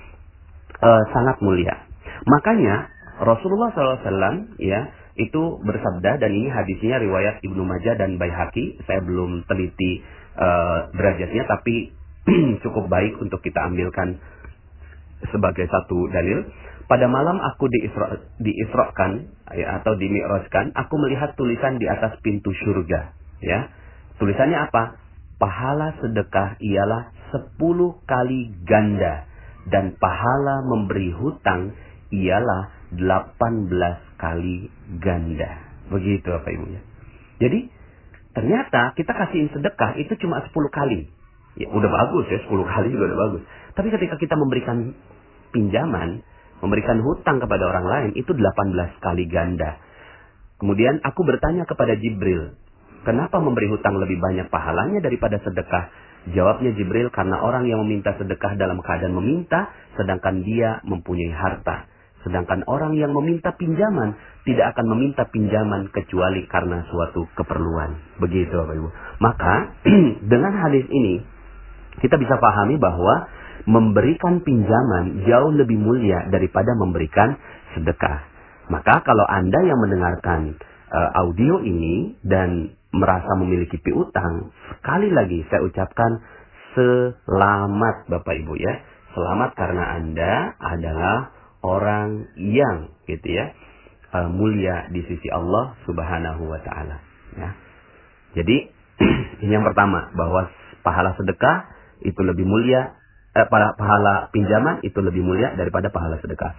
uh, 0.81 1.03
sangat 1.13 1.37
mulia. 1.45 1.85
Makanya 2.25 2.89
Rasulullah 3.15 3.71
SAW 3.71 4.59
ya 4.59 4.91
itu 5.15 5.41
bersabda 5.63 6.19
dan 6.19 6.31
ini 6.35 6.51
hadisnya 6.51 6.99
riwayat 6.99 7.39
Ibnu 7.39 7.63
Majah 7.63 7.95
dan 7.95 8.19
Baihaqi. 8.19 8.83
Saya 8.83 8.99
belum 8.99 9.47
teliti 9.47 10.03
uh, 10.35 10.91
derajatnya 10.91 11.47
tapi 11.47 11.95
cukup 12.63 12.91
baik 12.91 13.15
untuk 13.23 13.39
kita 13.39 13.63
ambilkan 13.63 14.19
sebagai 15.31 15.65
satu 15.71 16.11
dalil. 16.11 16.43
Pada 16.85 17.09
malam 17.09 17.41
aku 17.41 17.65
diisra, 17.65 18.21
diisrokan 18.37 19.25
ya, 19.57 19.81
atau 19.81 19.97
dimi'rajkan, 19.97 20.77
aku 20.77 20.95
melihat 21.01 21.33
tulisan 21.33 21.81
di 21.81 21.89
atas 21.89 22.13
pintu 22.21 22.53
surga. 22.53 23.09
Ya, 23.41 23.73
tulisannya 24.21 24.69
apa? 24.69 25.01
Pahala 25.41 25.97
sedekah 25.97 26.61
ialah 26.61 27.09
sepuluh 27.33 27.97
kali 28.05 28.53
ganda 28.69 29.25
dan 29.65 29.97
pahala 29.97 30.61
memberi 30.61 31.09
hutang 31.09 31.73
ialah 32.13 32.69
18 32.97 34.19
kali 34.19 34.71
ganda. 34.99 35.51
Begitu 35.91 36.27
apa 36.33 36.47
ibunya. 36.49 36.81
Jadi 37.37 37.69
ternyata 38.33 38.95
kita 38.95 39.11
kasihin 39.11 39.51
sedekah 39.51 39.99
itu 39.99 40.15
cuma 40.23 40.41
10 40.43 40.51
kali. 40.71 41.07
Ya 41.55 41.71
udah 41.71 41.87
bagus 41.87 42.25
ya 42.27 42.39
10 42.43 42.51
kali 42.51 42.87
juga 42.91 43.05
udah 43.11 43.19
bagus. 43.29 43.41
Tapi 43.75 43.87
ketika 43.91 44.15
kita 44.19 44.35
memberikan 44.35 44.95
pinjaman, 45.55 46.23
memberikan 46.59 46.99
hutang 47.03 47.39
kepada 47.39 47.63
orang 47.63 47.85
lain 47.87 48.09
itu 48.19 48.31
18 48.31 49.03
kali 49.03 49.23
ganda. 49.27 49.79
Kemudian 50.55 51.03
aku 51.03 51.27
bertanya 51.27 51.67
kepada 51.67 51.99
Jibril, 51.99 52.55
kenapa 53.03 53.43
memberi 53.43 53.67
hutang 53.67 53.99
lebih 53.99 54.19
banyak 54.23 54.47
pahalanya 54.47 55.03
daripada 55.03 55.39
sedekah? 55.43 55.91
Jawabnya 56.31 56.73
Jibril 56.73 57.13
karena 57.13 57.37
orang 57.43 57.69
yang 57.69 57.85
meminta 57.85 58.15
sedekah 58.17 58.57
dalam 58.57 58.81
keadaan 58.81 59.13
meminta 59.13 59.69
sedangkan 59.93 60.41
dia 60.41 60.81
mempunyai 60.81 61.29
harta. 61.35 61.85
Sedangkan 62.25 62.65
orang 62.65 62.97
yang 62.97 63.13
meminta 63.13 63.53
pinjaman 63.53 64.17
tidak 64.49 64.73
akan 64.73 64.97
meminta 64.97 65.29
pinjaman 65.29 65.93
kecuali 65.93 66.49
karena 66.49 66.81
suatu 66.89 67.29
keperluan. 67.37 68.17
Begitu 68.17 68.49
Bapak 68.49 68.73
Ibu. 68.73 68.89
Maka 69.21 69.53
dengan 70.33 70.53
hadis 70.57 70.89
ini 70.89 71.21
kita 72.01 72.17
bisa 72.17 72.41
pahami 72.41 72.81
bahwa 72.81 73.29
memberikan 73.69 74.41
pinjaman 74.41 75.25
jauh 75.29 75.53
lebih 75.53 75.77
mulia 75.77 76.25
daripada 76.33 76.73
memberikan 76.73 77.37
sedekah. 77.77 78.25
Maka 78.73 79.05
kalau 79.05 79.25
Anda 79.29 79.61
yang 79.61 79.77
mendengarkan 79.77 80.57
uh, 80.89 81.09
audio 81.21 81.61
ini 81.61 82.17
dan 82.25 82.73
merasa 82.89 83.37
memiliki 83.37 83.77
piutang, 83.77 84.49
sekali 84.73 85.13
lagi 85.13 85.45
saya 85.53 85.61
ucapkan 85.61 86.11
selamat 86.73 88.09
Bapak 88.09 88.33
Ibu 88.33 88.53
ya. 88.57 88.73
Selamat 89.13 89.55
karena 89.55 89.83
Anda 89.95 90.33
adalah 90.59 91.34
orang 91.65 92.29
yang 92.37 92.93
gitu 93.09 93.25
ya 93.25 93.49
uh, 94.13 94.29
mulia 94.29 94.85
di 94.93 95.01
sisi 95.09 95.27
Allah 95.33 95.73
Subhanahu 95.89 96.45
wa 96.45 96.59
taala 96.61 97.01
ya. 97.33 97.49
Jadi 98.37 98.57
ini 99.43 99.51
yang 99.51 99.65
pertama 99.65 100.13
bahwa 100.13 100.47
pahala 100.85 101.17
sedekah 101.17 101.73
itu 102.05 102.21
lebih 102.21 102.45
mulia 102.45 102.93
eh, 103.33 103.47
pahala 103.49 104.29
pinjaman 104.29 104.85
itu 104.85 105.01
lebih 105.01 105.25
mulia 105.25 105.57
daripada 105.57 105.89
pahala 105.89 106.21
sedekah. 106.21 106.53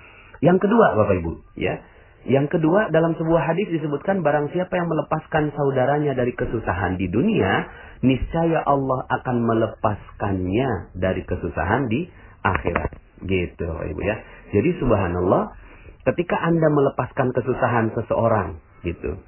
Yang 0.45 0.69
kedua 0.69 0.99
Bapak 0.99 1.17
Ibu 1.23 1.33
ya. 1.57 1.81
Yang 2.27 2.59
kedua 2.59 2.91
dalam 2.91 3.15
sebuah 3.15 3.55
hadis 3.55 3.71
disebutkan 3.71 4.27
barang 4.27 4.51
siapa 4.51 4.75
yang 4.75 4.91
melepaskan 4.91 5.55
saudaranya 5.55 6.11
dari 6.19 6.35
kesusahan 6.35 6.99
di 6.99 7.07
dunia, 7.07 7.71
niscaya 8.03 8.67
Allah 8.67 9.07
akan 9.07 9.47
melepaskannya 9.47 10.99
dari 10.99 11.23
kesusahan 11.23 11.87
di 11.87 12.11
akhirat. 12.43 12.91
Gitu 13.23 13.63
Ibu 13.71 14.01
ya. 14.03 14.17
Jadi 14.55 14.71
subhanallah 14.79 15.55
ketika 16.07 16.37
Anda 16.39 16.71
melepaskan 16.71 17.35
kesusahan 17.35 17.91
seseorang 17.99 18.63
gitu. 18.87 19.19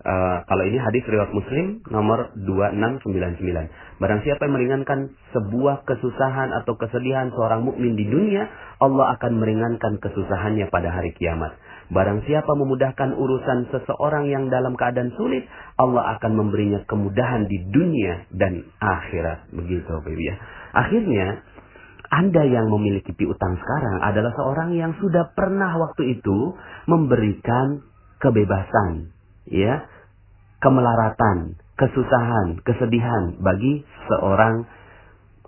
Uh, 0.00 0.40
kalau 0.48 0.64
ini 0.64 0.80
hadis 0.80 1.04
riwayat 1.04 1.28
Muslim 1.28 1.84
nomor 1.92 2.32
2699. 2.32 4.00
Barang 4.00 4.24
siapa 4.24 4.48
yang 4.48 4.56
meringankan 4.56 5.12
sebuah 5.36 5.84
kesusahan 5.84 6.56
atau 6.56 6.80
kesedihan 6.80 7.28
seorang 7.36 7.68
mukmin 7.68 8.00
di 8.00 8.08
dunia, 8.08 8.48
Allah 8.80 9.12
akan 9.20 9.32
meringankan 9.36 10.00
kesusahannya 10.00 10.72
pada 10.72 10.88
hari 10.88 11.12
kiamat. 11.12 11.52
Barang 11.92 12.24
siapa 12.24 12.48
memudahkan 12.48 13.12
urusan 13.12 13.76
seseorang 13.76 14.32
yang 14.32 14.48
dalam 14.48 14.72
keadaan 14.72 15.12
sulit, 15.20 15.44
Allah 15.76 16.16
akan 16.16 16.32
memberinya 16.32 16.80
kemudahan 16.88 17.44
di 17.44 17.60
dunia 17.68 18.24
dan 18.32 18.64
akhirat. 18.80 19.52
Begitu, 19.52 19.84
Bapak 19.84 20.16
ya. 20.16 20.34
Akhirnya, 20.80 21.44
anda 22.10 22.42
yang 22.42 22.66
memiliki 22.66 23.14
piutang 23.14 23.54
sekarang 23.54 24.02
adalah 24.02 24.34
seorang 24.34 24.74
yang 24.74 24.98
sudah 24.98 25.30
pernah 25.30 25.78
waktu 25.78 26.18
itu 26.18 26.58
memberikan 26.90 27.86
kebebasan, 28.18 29.14
ya, 29.46 29.86
kemelaratan, 30.58 31.54
kesusahan, 31.78 32.58
kesedihan 32.66 33.38
bagi 33.38 33.86
seorang 34.10 34.66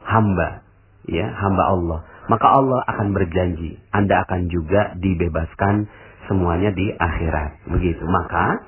hamba, 0.07 0.63
ya, 1.11 1.27
hamba 1.35 1.65
Allah. 1.67 2.01
Maka 2.31 2.47
Allah 2.47 2.81
akan 2.95 3.11
berjanji, 3.11 3.83
Anda 3.91 4.23
akan 4.23 4.47
juga 4.47 4.95
dibebaskan 5.03 5.91
semuanya 6.31 6.71
di 6.71 6.95
akhirat. 6.95 7.67
Begitu. 7.75 8.07
Maka 8.07 8.63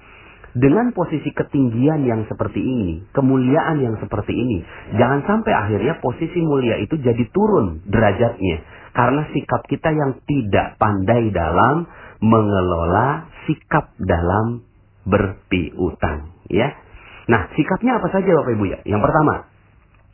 dengan 0.55 0.95
posisi 0.95 1.35
ketinggian 1.35 2.07
yang 2.07 2.31
seperti 2.31 2.63
ini, 2.63 3.03
kemuliaan 3.11 3.83
yang 3.83 3.99
seperti 3.99 4.31
ini, 4.31 4.63
jangan 4.95 5.27
sampai 5.27 5.51
akhirnya 5.51 5.99
posisi 5.99 6.39
mulia 6.47 6.79
itu 6.79 6.95
jadi 7.03 7.25
turun 7.35 7.83
derajatnya. 7.91 8.63
Karena 8.95 9.27
sikap 9.35 9.67
kita 9.67 9.91
yang 9.91 10.23
tidak 10.23 10.79
pandai 10.79 11.35
dalam 11.35 11.91
mengelola 12.23 13.27
sikap 13.51 13.99
dalam 13.99 14.63
berpiutang. 15.03 16.31
Ya. 16.47 16.71
Nah, 17.27 17.51
sikapnya 17.59 17.99
apa 17.99 18.15
saja 18.15 18.31
Bapak 18.39 18.55
Ibu 18.55 18.65
ya? 18.71 18.79
Yang 18.87 19.03
pertama, 19.11 19.35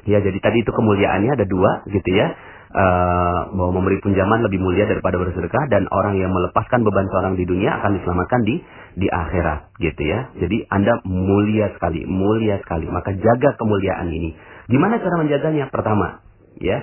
ya 0.08 0.24
jadi 0.24 0.38
tadi 0.40 0.64
itu 0.64 0.72
kemuliaannya 0.72 1.36
ada 1.36 1.44
dua 1.44 1.84
gitu 1.92 2.10
ya 2.16 2.32
bahwa 2.70 3.82
memberi 3.82 3.98
pinjaman 3.98 4.46
lebih 4.46 4.62
mulia 4.62 4.86
daripada 4.86 5.18
bersedekah 5.18 5.66
dan 5.74 5.90
orang 5.90 6.22
yang 6.22 6.30
melepaskan 6.30 6.86
beban 6.86 7.10
seorang 7.10 7.34
di 7.34 7.42
dunia 7.42 7.82
akan 7.82 7.98
diselamatkan 7.98 8.40
di 8.46 8.62
di 8.94 9.06
akhirat 9.10 9.74
gitu 9.82 10.02
ya. 10.06 10.30
Jadi 10.38 10.70
Anda 10.70 11.02
mulia 11.02 11.74
sekali, 11.74 12.06
mulia 12.06 12.62
sekali. 12.62 12.86
Maka 12.86 13.10
jaga 13.18 13.58
kemuliaan 13.58 14.06
ini. 14.14 14.38
Gimana 14.70 15.02
cara 15.02 15.18
menjaganya? 15.18 15.66
Pertama, 15.74 16.22
ya. 16.62 16.78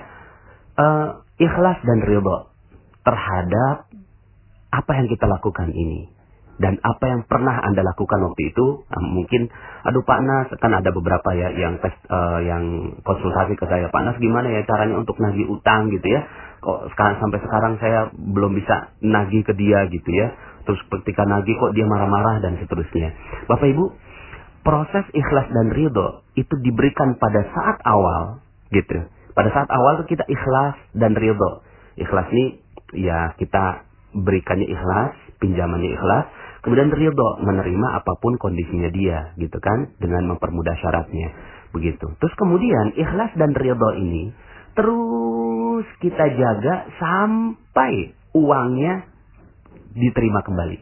Uh, 0.78 1.24
ikhlas 1.40 1.80
dan 1.82 2.04
ridho 2.04 2.52
terhadap 3.02 3.88
apa 4.68 4.92
yang 4.94 5.08
kita 5.08 5.24
lakukan 5.24 5.72
ini 5.72 6.17
dan 6.58 6.78
apa 6.82 7.04
yang 7.06 7.22
pernah 7.30 7.62
Anda 7.62 7.86
lakukan 7.86 8.18
waktu 8.18 8.50
itu 8.54 8.82
nah, 8.90 9.02
mungkin 9.02 9.46
aduh 9.86 10.02
Pak 10.02 10.20
Nas 10.26 10.48
kan 10.58 10.74
ada 10.74 10.90
beberapa 10.90 11.30
ya 11.34 11.54
yang 11.54 11.78
tes 11.78 11.94
uh, 12.10 12.42
yang 12.42 12.98
konsultasi 13.06 13.54
ke 13.54 13.64
saya 13.70 13.90
Pak 13.90 14.02
Nas 14.02 14.16
gimana 14.18 14.50
ya 14.50 14.66
caranya 14.66 14.98
untuk 14.98 15.18
nagih 15.22 15.46
utang 15.46 15.90
gitu 15.94 16.06
ya 16.06 16.26
kok 16.58 16.90
sekarang 16.94 17.22
sampai 17.22 17.38
sekarang 17.46 17.72
saya 17.78 18.10
belum 18.14 18.58
bisa 18.58 18.90
nagih 19.00 19.46
ke 19.46 19.54
dia 19.54 19.86
gitu 19.90 20.10
ya 20.10 20.34
terus 20.66 20.82
ketika 20.98 21.22
nagih 21.24 21.54
kok 21.56 21.72
dia 21.72 21.86
marah-marah 21.86 22.42
dan 22.42 22.58
seterusnya 22.58 23.14
Bapak 23.46 23.70
Ibu 23.70 24.08
proses 24.68 25.08
ikhlas 25.16 25.48
dan 25.48 25.72
ridho 25.72 26.20
itu 26.36 26.54
diberikan 26.60 27.16
pada 27.16 27.40
saat 27.56 27.80
awal, 27.88 28.44
gitu. 28.68 29.00
Pada 29.32 29.48
saat 29.54 29.68
awal 29.72 30.02
itu 30.02 30.12
kita 30.12 30.28
ikhlas 30.28 30.76
dan 30.92 31.16
ridho. 31.16 31.64
Ikhlas 31.96 32.28
ini 32.36 32.60
ya 33.00 33.32
kita 33.40 33.88
berikannya 34.12 34.68
ikhlas, 34.68 35.16
pinjamannya 35.40 35.96
ikhlas, 35.96 36.26
kemudian 36.68 36.92
ridho 36.92 37.28
menerima 37.40 37.88
apa 37.96 38.20
pun 38.20 38.36
kondisinya 38.36 38.92
dia, 38.92 39.32
gitu 39.40 39.56
kan, 39.56 39.96
dengan 39.96 40.28
mempermudah 40.28 40.76
syaratnya, 40.84 41.32
begitu. 41.72 42.12
Terus 42.20 42.34
kemudian 42.36 42.92
ikhlas 42.92 43.32
dan 43.40 43.56
ridho 43.56 43.96
ini 43.96 44.30
terus 44.78 45.86
kita 45.98 46.24
jaga 46.38 46.86
sampai 47.02 48.14
uangnya 48.36 49.10
diterima 49.96 50.44
kembali. 50.46 50.78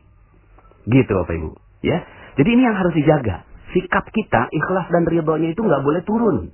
Gitu 0.91 1.11
Bapak 1.17 1.33
Ibu. 1.33 1.51
Ya. 1.81 2.05
Jadi 2.37 2.49
ini 2.53 2.63
yang 2.69 2.77
harus 2.77 2.93
dijaga. 2.93 3.49
Sikap 3.73 4.05
kita, 4.13 4.53
ikhlas 4.53 4.93
dan 4.93 5.09
ridhonya 5.09 5.57
itu 5.57 5.65
nggak 5.65 5.83
boleh 5.83 6.03
turun. 6.05 6.53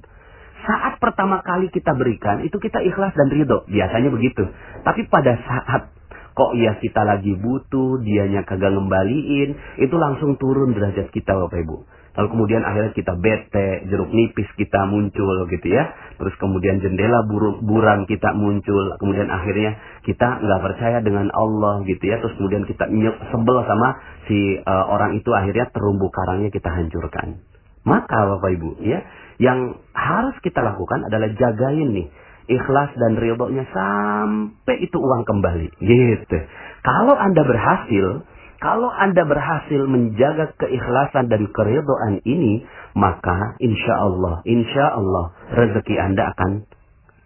Saat 0.63 1.03
pertama 1.03 1.43
kali 1.43 1.75
kita 1.75 1.91
berikan, 1.99 2.47
itu 2.47 2.55
kita 2.63 2.79
ikhlas 2.87 3.11
dan 3.19 3.29
ridho. 3.35 3.67
Biasanya 3.67 4.15
begitu. 4.15 4.47
Tapi 4.87 5.11
pada 5.11 5.35
saat 5.43 5.91
kok 6.33 6.51
ya 6.57 6.77
kita 6.81 7.05
lagi 7.05 7.33
butuh, 7.37 8.01
dianya 8.01 8.45
kagak 8.49 8.73
ngembaliin, 8.73 9.57
itu 9.81 9.95
langsung 9.97 10.41
turun 10.41 10.73
derajat 10.73 11.13
kita 11.13 11.33
Bapak 11.37 11.61
Ibu. 11.65 11.77
Lalu 12.13 12.29
kemudian 12.29 12.61
akhirnya 12.61 12.93
kita 12.93 13.17
bete, 13.17 13.89
jeruk 13.89 14.13
nipis 14.13 14.45
kita 14.61 14.85
muncul 14.85 15.49
gitu 15.49 15.67
ya. 15.73 15.97
Terus 16.21 16.37
kemudian 16.37 16.85
jendela 16.85 17.25
buruk 17.25 17.65
buram 17.65 18.05
kita 18.05 18.37
muncul. 18.37 19.01
Kemudian 19.01 19.33
akhirnya 19.33 19.81
kita 20.05 20.45
nggak 20.45 20.61
percaya 20.61 21.01
dengan 21.01 21.33
Allah 21.33 21.81
gitu 21.89 22.05
ya. 22.05 22.21
Terus 22.21 22.37
kemudian 22.37 22.69
kita 22.69 22.85
sebel 23.33 23.57
sama 23.65 23.89
si 24.29 24.61
uh, 24.61 24.93
orang 24.93 25.17
itu 25.17 25.33
akhirnya 25.33 25.73
terumbu 25.73 26.13
karangnya 26.13 26.53
kita 26.53 26.69
hancurkan. 26.69 27.41
Maka 27.89 28.19
Bapak 28.37 28.61
Ibu 28.61 28.85
ya, 28.85 29.01
yang 29.41 29.81
harus 29.97 30.37
kita 30.45 30.61
lakukan 30.61 31.09
adalah 31.09 31.33
jagain 31.33 31.97
nih 31.97 32.07
ikhlas 32.51 32.91
dan 32.99 33.19
ridhonya 33.19 33.65
sampai 33.71 34.83
itu 34.83 34.97
uang 34.99 35.23
kembali 35.27 35.69
gitu. 35.83 36.39
Kalau 36.83 37.15
Anda 37.15 37.43
berhasil 37.47 38.27
kalau 38.63 38.95
Anda 38.95 39.27
berhasil 39.27 39.91
menjaga 39.91 40.55
keikhlasan 40.55 41.27
dan 41.27 41.51
keridoan 41.51 42.23
ini, 42.23 42.63
maka 42.95 43.59
insya 43.59 43.99
Allah, 43.99 44.39
insya 44.47 44.87
Allah 44.95 45.35
rezeki 45.51 45.99
Anda 45.99 46.31
akan 46.31 46.71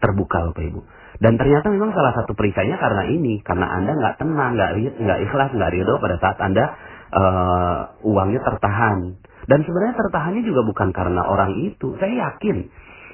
terbuka 0.01 0.49
Bapak 0.49 0.65
Ibu. 0.65 0.81
Dan 1.21 1.37
ternyata 1.37 1.69
memang 1.69 1.93
salah 1.93 2.17
satu 2.17 2.33
perisainya 2.33 2.81
karena 2.81 3.05
ini, 3.13 3.45
karena 3.45 3.69
Anda 3.69 3.93
nggak 4.01 4.17
tenang, 4.17 4.57
nggak 4.57 4.71
nggak 4.97 5.19
ikhlas, 5.29 5.51
nggak 5.53 5.73
ridho 5.77 5.95
pada 6.01 6.17
saat 6.25 6.39
Anda 6.41 6.65
uh, 7.13 7.79
uangnya 8.01 8.41
tertahan. 8.41 9.21
Dan 9.45 9.61
sebenarnya 9.61 9.93
tertahannya 9.93 10.41
juga 10.41 10.65
bukan 10.65 10.89
karena 10.97 11.21
orang 11.21 11.53
itu. 11.61 12.01
Saya 12.01 12.33
yakin 12.33 12.65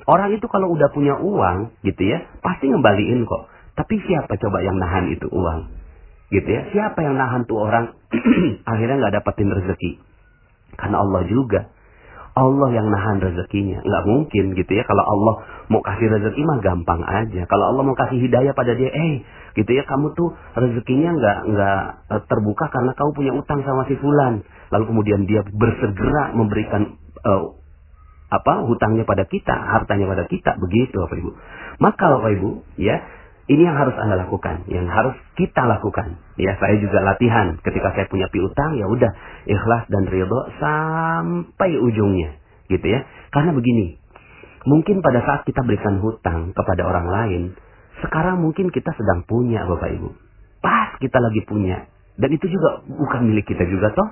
orang 0.06 0.35
itu 0.35 0.47
kalau 0.50 0.73
udah 0.73 0.88
punya 0.90 1.18
uang, 1.18 1.75
gitu 1.87 2.02
ya, 2.02 2.25
pasti 2.42 2.71
ngembaliin 2.71 3.26
kok. 3.26 3.49
Tapi 3.78 3.94
siapa 4.04 4.37
coba 4.37 4.61
yang 4.61 4.76
nahan 4.76 5.12
itu 5.14 5.26
uang? 5.30 5.82
gitu 6.32 6.49
ya 6.49 6.62
siapa 6.73 6.99
yang 7.04 7.14
nahan 7.21 7.44
tuh 7.44 7.61
orang? 7.61 7.92
Akhirnya 8.73 8.97
nggak 9.04 9.14
dapetin 9.21 9.52
rezeki. 9.52 10.00
Karena 10.80 11.04
Allah 11.04 11.28
juga. 11.28 11.68
Allah 12.32 12.73
yang 12.73 12.88
nahan 12.88 13.21
rezekinya. 13.21 13.85
Nggak 13.85 14.04
mungkin 14.09 14.56
gitu 14.56 14.73
ya 14.73 14.88
kalau 14.88 15.04
Allah 15.04 15.35
mau 15.68 15.85
kasih 15.85 16.09
rezeki 16.09 16.40
mah 16.49 16.64
gampang 16.64 17.04
aja. 17.04 17.44
Kalau 17.44 17.64
Allah 17.68 17.85
mau 17.85 17.92
kasih 17.92 18.16
hidayah 18.25 18.56
pada 18.56 18.73
dia 18.73 18.88
eh 18.88 19.21
gitu 19.52 19.68
ya 19.68 19.85
kamu 19.85 20.16
tuh 20.16 20.32
rezekinya 20.56 21.12
nggak 21.12 21.38
nggak 21.52 21.82
eh, 22.09 22.23
terbuka 22.32 22.73
karena 22.73 22.97
kamu 22.97 23.11
punya 23.12 23.32
utang 23.37 23.61
sama 23.68 23.85
si 23.85 24.00
fulan. 24.00 24.40
Lalu 24.73 24.85
kemudian 24.88 25.28
dia 25.28 25.44
bersegera 25.44 26.32
memberikan 26.32 26.97
uh, 27.28 27.52
apa 28.33 28.65
hutangnya 28.65 29.05
pada 29.05 29.29
kita 29.29 29.53
hartanya 29.53 30.09
pada 30.09 30.25
kita 30.25 30.57
begitu 30.57 30.97
bapak 30.97 31.21
ibu 31.21 31.31
maka 31.77 32.05
bapak 32.09 32.31
ibu 32.40 32.51
ya 32.81 33.05
ini 33.51 33.66
yang 33.66 33.75
harus 33.75 33.99
Anda 33.99 34.23
lakukan, 34.23 34.71
yang 34.71 34.87
harus 34.87 35.18
kita 35.35 35.66
lakukan. 35.66 36.14
Ya, 36.38 36.55
saya 36.62 36.79
juga 36.79 37.03
latihan 37.03 37.59
ketika 37.61 37.90
saya 37.90 38.07
punya 38.07 38.31
piutang, 38.31 38.79
ya 38.79 38.87
udah 38.87 39.11
ikhlas 39.51 39.90
dan 39.90 40.07
ridho 40.07 40.40
sampai 40.62 41.75
ujungnya, 41.75 42.38
gitu 42.71 42.87
ya. 42.87 43.03
Karena 43.35 43.51
begini, 43.51 43.99
mungkin 44.62 45.03
pada 45.03 45.27
saat 45.27 45.42
kita 45.42 45.59
berikan 45.66 45.99
hutang 45.99 46.55
kepada 46.55 46.87
orang 46.87 47.07
lain, 47.11 47.42
sekarang 47.99 48.42
mungkin 48.42 48.71
kita 48.71 48.95
sedang 48.95 49.27
punya 49.27 49.66
Bapak 49.66 49.90
Ibu. 49.90 50.09
Pas 50.62 50.95
kita 51.03 51.18
lagi 51.18 51.42
punya. 51.42 51.90
Dan 52.14 52.31
itu 52.31 52.47
juga 52.47 52.83
bukan 52.87 53.21
milik 53.27 53.51
kita 53.51 53.66
juga 53.66 53.90
toh. 53.90 54.09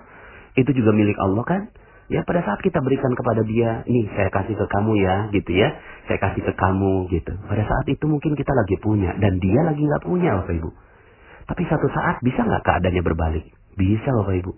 Itu 0.58 0.74
juga 0.74 0.90
milik 0.90 1.18
Allah 1.22 1.44
kan. 1.46 1.62
Ya 2.10 2.26
pada 2.26 2.42
saat 2.42 2.58
kita 2.58 2.82
berikan 2.82 3.14
kepada 3.14 3.46
dia, 3.46 3.86
nih 3.86 4.10
saya 4.18 4.34
kasih 4.34 4.58
ke 4.58 4.66
kamu 4.66 4.98
ya, 4.98 5.30
gitu 5.30 5.54
ya. 5.54 5.78
Saya 6.10 6.18
kasih 6.18 6.42
ke 6.42 6.52
kamu 6.58 7.06
gitu. 7.06 7.38
Pada 7.46 7.62
saat 7.62 7.86
itu 7.86 8.02
mungkin 8.10 8.34
kita 8.34 8.50
lagi 8.50 8.82
punya 8.82 9.14
dan 9.22 9.38
dia 9.38 9.62
lagi 9.62 9.78
nggak 9.78 10.02
punya 10.02 10.42
Bapak 10.42 10.58
Ibu. 10.58 10.70
Tapi 11.46 11.62
satu 11.70 11.86
saat 11.94 12.18
bisa 12.26 12.42
nggak 12.42 12.66
keadaannya 12.66 13.02
berbalik? 13.06 13.46
Bisa 13.78 14.10
Bapak 14.10 14.42
Ibu. 14.42 14.52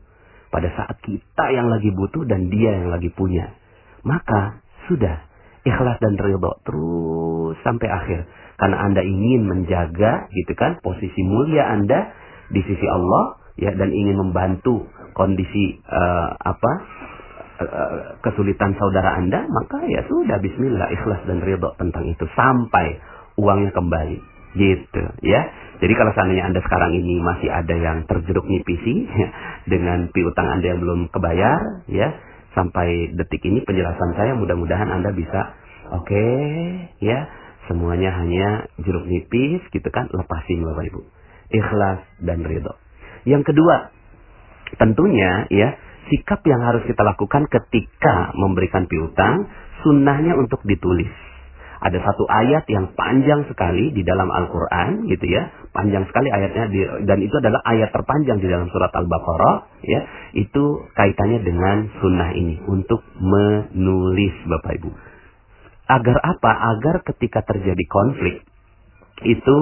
Pada 0.48 0.68
saat 0.72 0.96
kita 1.04 1.44
yang 1.52 1.68
lagi 1.68 1.92
butuh 1.92 2.24
dan 2.24 2.48
dia 2.48 2.72
yang 2.72 2.88
lagi 2.88 3.12
punya. 3.12 3.52
Maka 4.00 4.64
sudah 4.88 5.20
ikhlas 5.68 6.00
dan 6.00 6.16
ridho 6.16 6.56
terus 6.64 7.60
sampai 7.68 7.88
akhir. 7.92 8.32
Karena 8.56 8.80
Anda 8.80 9.04
ingin 9.04 9.44
menjaga 9.44 10.32
gitu 10.32 10.56
kan 10.56 10.80
posisi 10.80 11.20
mulia 11.20 11.68
Anda 11.68 12.16
di 12.48 12.64
sisi 12.64 12.86
Allah 12.88 13.36
ya 13.60 13.76
dan 13.76 13.92
ingin 13.92 14.16
membantu 14.16 14.88
kondisi 15.12 15.84
uh, 15.84 16.28
apa 16.40 16.72
kesulitan 18.24 18.74
saudara 18.78 19.18
Anda, 19.18 19.44
maka 19.46 19.84
ya 19.86 20.02
sudah 20.08 20.38
bismillah 20.40 20.88
ikhlas 20.92 21.22
dan 21.28 21.44
ridho 21.44 21.74
tentang 21.76 22.04
itu 22.08 22.24
sampai 22.32 22.98
uangnya 23.38 23.72
kembali. 23.74 24.18
Gitu 24.52 25.02
ya. 25.24 25.40
Jadi 25.80 25.92
kalau 25.96 26.12
seandainya 26.12 26.52
Anda 26.52 26.60
sekarang 26.60 26.92
ini 26.92 27.18
masih 27.24 27.48
ada 27.48 27.74
yang 27.74 28.04
terjeruk 28.04 28.44
nipisi 28.46 29.08
dengan 29.72 30.12
piutang 30.12 30.46
Anda 30.46 30.76
yang 30.76 30.80
belum 30.84 31.00
kebayar 31.10 31.88
ya, 31.88 32.08
sampai 32.52 33.16
detik 33.16 33.42
ini 33.42 33.64
penjelasan 33.64 34.12
saya 34.14 34.36
mudah-mudahan 34.36 34.92
Anda 34.92 35.10
bisa 35.16 35.56
oke 35.90 36.06
okay, 36.06 36.92
ya, 37.00 37.26
semuanya 37.66 38.12
hanya 38.14 38.68
jeruk 38.78 39.08
nipis 39.08 39.64
gitu 39.72 39.88
kan, 39.88 40.12
lepasin 40.12 40.62
Bapak 40.62 40.84
Ibu. 40.92 41.00
Ikhlas 41.52 42.00
dan 42.20 42.44
ridho. 42.44 42.76
Yang 43.24 43.52
kedua, 43.52 43.92
tentunya 44.76 45.48
ya 45.52 45.76
sikap 46.10 46.42
yang 46.48 46.62
harus 46.64 46.82
kita 46.88 47.02
lakukan 47.04 47.46
ketika 47.46 48.34
memberikan 48.34 48.88
piutang, 48.90 49.46
sunnahnya 49.82 50.38
untuk 50.38 50.62
ditulis. 50.66 51.10
Ada 51.82 51.98
satu 51.98 52.30
ayat 52.30 52.62
yang 52.70 52.94
panjang 52.94 53.42
sekali 53.50 53.90
di 53.90 54.06
dalam 54.06 54.30
Al-Quran, 54.30 55.10
gitu 55.10 55.26
ya. 55.26 55.50
Panjang 55.74 56.06
sekali 56.06 56.30
ayatnya, 56.30 56.70
di, 56.70 56.78
dan 57.10 57.18
itu 57.18 57.34
adalah 57.42 57.58
ayat 57.66 57.90
terpanjang 57.90 58.38
di 58.38 58.46
dalam 58.46 58.70
surat 58.70 58.94
Al-Baqarah, 58.94 59.82
ya. 59.82 60.00
Itu 60.38 60.86
kaitannya 60.94 61.42
dengan 61.42 61.90
sunnah 61.98 62.38
ini, 62.38 62.62
untuk 62.70 63.02
menulis 63.18 64.34
Bapak 64.46 64.78
Ibu. 64.78 64.90
Agar 65.90 66.16
apa? 66.22 66.50
Agar 66.78 67.02
ketika 67.02 67.42
terjadi 67.42 67.84
konflik, 67.90 68.46
itu 69.26 69.56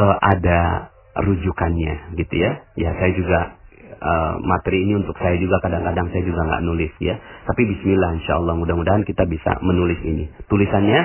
uh, 0.00 0.16
ada 0.24 0.88
rujukannya, 1.20 2.16
gitu 2.16 2.32
ya. 2.32 2.64
Ya, 2.80 2.96
saya 2.96 3.12
juga 3.12 3.57
uh, 3.98 4.34
materi 4.42 4.86
ini 4.86 4.98
untuk 4.98 5.18
saya 5.18 5.36
juga 5.36 5.58
kadang-kadang 5.62 6.10
saya 6.14 6.22
juga 6.24 6.40
nggak 6.46 6.62
nulis 6.64 6.92
ya. 7.02 7.18
Tapi 7.46 7.62
Bismillah 7.66 8.10
Insya 8.18 8.38
Allah 8.38 8.54
mudah-mudahan 8.54 9.02
kita 9.04 9.26
bisa 9.26 9.58
menulis 9.62 9.98
ini. 10.06 10.30
Tulisannya 10.46 11.00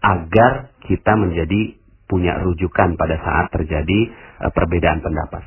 agar 0.00 0.72
kita 0.86 1.12
menjadi 1.18 1.76
punya 2.10 2.42
rujukan 2.42 2.98
pada 2.98 3.16
saat 3.22 3.46
terjadi 3.54 4.00
uh, 4.46 4.50
perbedaan 4.54 5.02
pendapat. 5.02 5.42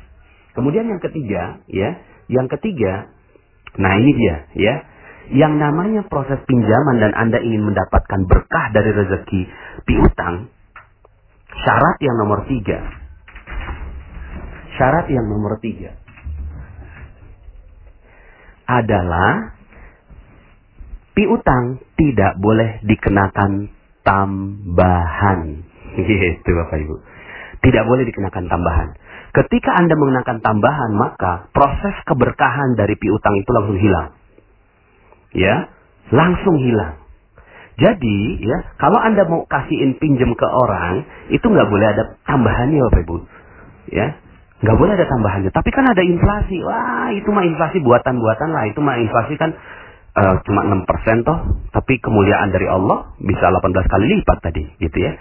Kemudian 0.54 0.86
yang 0.86 1.02
ketiga 1.02 1.60
ya, 1.66 1.98
yang 2.30 2.46
ketiga, 2.46 3.10
nah 3.74 3.98
ini 3.98 4.14
dia 4.14 4.36
ya, 4.54 4.74
yang 5.34 5.58
namanya 5.58 6.06
proses 6.06 6.38
pinjaman 6.46 7.02
dan 7.02 7.12
Anda 7.16 7.42
ingin 7.42 7.64
mendapatkan 7.66 8.20
berkah 8.30 8.70
dari 8.70 8.94
rezeki 8.94 9.40
piutang, 9.82 10.46
syarat 11.58 11.96
yang 11.98 12.16
nomor 12.22 12.46
tiga. 12.46 12.78
Syarat 14.74 15.06
yang 15.06 15.26
nomor 15.26 15.58
tiga 15.62 16.03
adalah 18.64 19.54
piutang 21.14 21.80
tidak 21.94 22.36
boleh 22.40 22.82
dikenakan 22.84 23.70
tambahan. 24.04 25.40
Gitu 25.94 26.50
Bapak 26.50 26.78
Ibu. 26.80 26.96
Tidak 27.64 27.84
boleh 27.88 28.04
dikenakan 28.04 28.44
tambahan. 28.50 28.88
Ketika 29.34 29.72
Anda 29.74 29.96
mengenakan 29.96 30.38
tambahan, 30.44 30.90
maka 30.94 31.48
proses 31.50 31.96
keberkahan 32.06 32.76
dari 32.76 32.94
piutang 32.94 33.34
itu 33.40 33.50
langsung 33.50 33.78
hilang. 33.80 34.08
Ya, 35.34 35.72
langsung 36.12 36.60
hilang. 36.60 37.02
Jadi, 37.74 38.38
ya, 38.46 38.58
kalau 38.78 39.02
Anda 39.02 39.26
mau 39.26 39.42
kasihin 39.50 39.98
pinjam 39.98 40.30
ke 40.38 40.46
orang, 40.46 41.02
itu 41.34 41.42
nggak 41.42 41.66
boleh 41.66 41.86
ada 41.90 42.14
tambahannya 42.22 42.78
Bapak 42.86 43.00
Ibu. 43.02 43.16
Ya, 43.90 44.14
Nggak 44.64 44.76
boleh 44.80 44.92
ada 44.96 45.04
tambahannya. 45.04 45.52
Tapi 45.52 45.68
kan 45.68 45.84
ada 45.84 46.00
inflasi. 46.00 46.56
Wah, 46.64 47.12
itu 47.12 47.28
mah 47.28 47.44
inflasi 47.44 47.84
buatan-buatan 47.84 48.48
lah. 48.48 48.64
Itu 48.72 48.80
mah 48.80 48.96
inflasi 48.96 49.36
kan 49.36 49.52
uh, 50.16 50.36
cuma 50.48 50.64
6% 50.64 50.88
toh, 51.28 51.38
tapi 51.68 52.00
kemuliaan 52.00 52.48
dari 52.48 52.64
Allah 52.64 53.12
bisa 53.20 53.52
18 53.52 53.60
kali 53.92 54.04
lipat 54.16 54.38
tadi, 54.40 54.64
gitu 54.80 54.98
ya. 55.04 55.12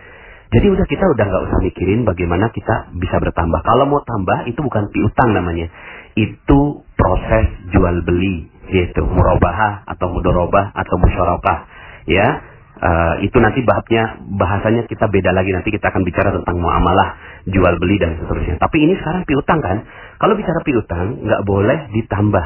Jadi 0.54 0.70
udah 0.70 0.86
kita 0.86 1.06
udah 1.10 1.26
nggak 1.28 1.44
usah 1.50 1.60
mikirin 1.66 2.06
bagaimana 2.06 2.54
kita 2.54 2.94
bisa 2.96 3.18
bertambah. 3.18 3.60
Kalau 3.66 3.90
mau 3.90 4.06
tambah 4.06 4.48
itu 4.48 4.62
bukan 4.62 4.94
piutang 4.94 5.34
namanya. 5.34 5.68
Itu 6.14 6.86
proses 6.94 7.52
jual 7.74 8.06
beli 8.06 8.48
gitu, 8.70 9.02
murabahah 9.02 9.84
atau 9.92 10.08
mudorobah 10.14 10.72
atau 10.78 10.96
musyarakah. 11.02 11.58
Ya, 12.06 12.53
uh, 12.80 13.16
itu 13.22 13.38
nanti 13.38 13.62
babnya 13.62 14.24
bahasanya 14.24 14.88
kita 14.90 15.06
beda 15.12 15.36
lagi 15.36 15.52
nanti 15.54 15.70
kita 15.70 15.92
akan 15.94 16.02
bicara 16.08 16.34
tentang 16.34 16.56
muamalah 16.58 17.10
jual 17.50 17.74
beli 17.78 18.00
dan 18.00 18.18
seterusnya. 18.22 18.58
Tapi 18.58 18.78
ini 18.82 18.94
sekarang 18.98 19.28
piutang 19.28 19.60
kan? 19.60 19.78
Kalau 20.18 20.34
bicara 20.40 20.60
piutang 20.64 21.26
nggak 21.28 21.42
boleh 21.44 21.92
ditambah 21.92 22.46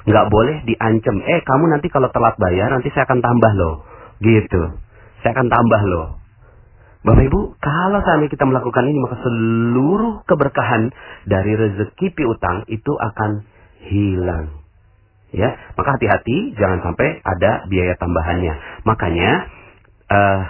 nggak 0.00 0.26
boleh 0.32 0.56
diancam. 0.64 1.16
Eh 1.20 1.44
kamu 1.44 1.64
nanti 1.76 1.92
kalau 1.92 2.08
telat 2.08 2.36
bayar 2.40 2.72
nanti 2.72 2.88
saya 2.94 3.04
akan 3.04 3.20
tambah 3.20 3.52
loh. 3.56 3.84
Gitu. 4.20 4.62
Saya 5.20 5.32
akan 5.36 5.48
tambah 5.52 5.82
loh. 5.88 6.20
Bapak 7.00 7.32
Ibu, 7.32 7.56
kalau 7.64 8.04
sampai 8.04 8.28
kita 8.28 8.44
melakukan 8.44 8.84
ini 8.84 9.00
maka 9.00 9.24
seluruh 9.24 10.20
keberkahan 10.28 10.92
dari 11.24 11.56
rezeki 11.56 12.12
piutang 12.12 12.68
itu 12.68 12.92
akan 12.92 13.48
hilang. 13.88 14.59
Ya, 15.30 15.54
maka 15.78 15.94
hati-hati 15.94 16.58
jangan 16.58 16.82
sampai 16.82 17.22
ada 17.22 17.64
biaya 17.70 17.94
tambahannya. 18.02 18.82
Makanya 18.82 19.30
uh, 20.10 20.40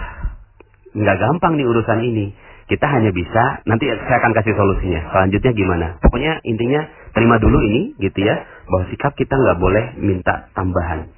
nggak 0.97 1.17
gampang 1.21 1.53
nih 1.61 1.67
urusan 1.69 2.01
ini. 2.01 2.33
Kita 2.65 2.87
hanya 2.87 3.11
bisa 3.11 3.61
nanti 3.67 3.85
saya 3.85 4.17
akan 4.23 4.31
kasih 4.31 4.55
solusinya. 4.55 5.11
Selanjutnya 5.11 5.51
gimana? 5.51 5.87
Pokoknya 5.99 6.39
intinya 6.47 6.87
terima 7.11 7.35
dulu 7.37 7.59
ini 7.67 7.93
gitu 7.99 8.23
ya 8.23 8.47
bahwa 8.71 8.87
sikap 8.89 9.13
kita 9.19 9.35
nggak 9.35 9.59
boleh 9.59 9.85
minta 9.99 10.47
tambahan. 10.55 11.11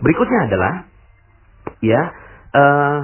Berikutnya 0.00 0.46
adalah 0.46 0.72
ya 1.82 2.00
uh, 2.54 3.00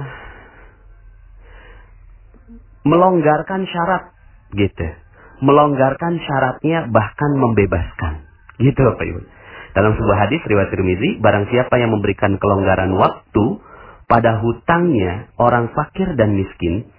melonggarkan 2.87 3.67
syarat 3.67 4.03
gitu. 4.55 4.87
Melonggarkan 5.43 6.17
syaratnya 6.23 6.87
bahkan 6.89 7.31
membebaskan. 7.37 8.25
Gitu 8.57 8.79
Bapak 8.79 9.05
Ibu. 9.05 9.36
Dalam 9.77 9.93
sebuah 9.93 10.17
hadis 10.25 10.41
riwayat 10.41 10.73
Tirmizi, 10.73 11.21
barang 11.21 11.53
siapa 11.53 11.77
yang 11.77 11.93
memberikan 11.93 12.41
kelonggaran 12.41 12.97
waktu 12.97 13.61
pada 14.09 14.41
hutangnya 14.41 15.29
orang 15.37 15.69
fakir 15.77 16.17
dan 16.17 16.33
miskin, 16.33 16.89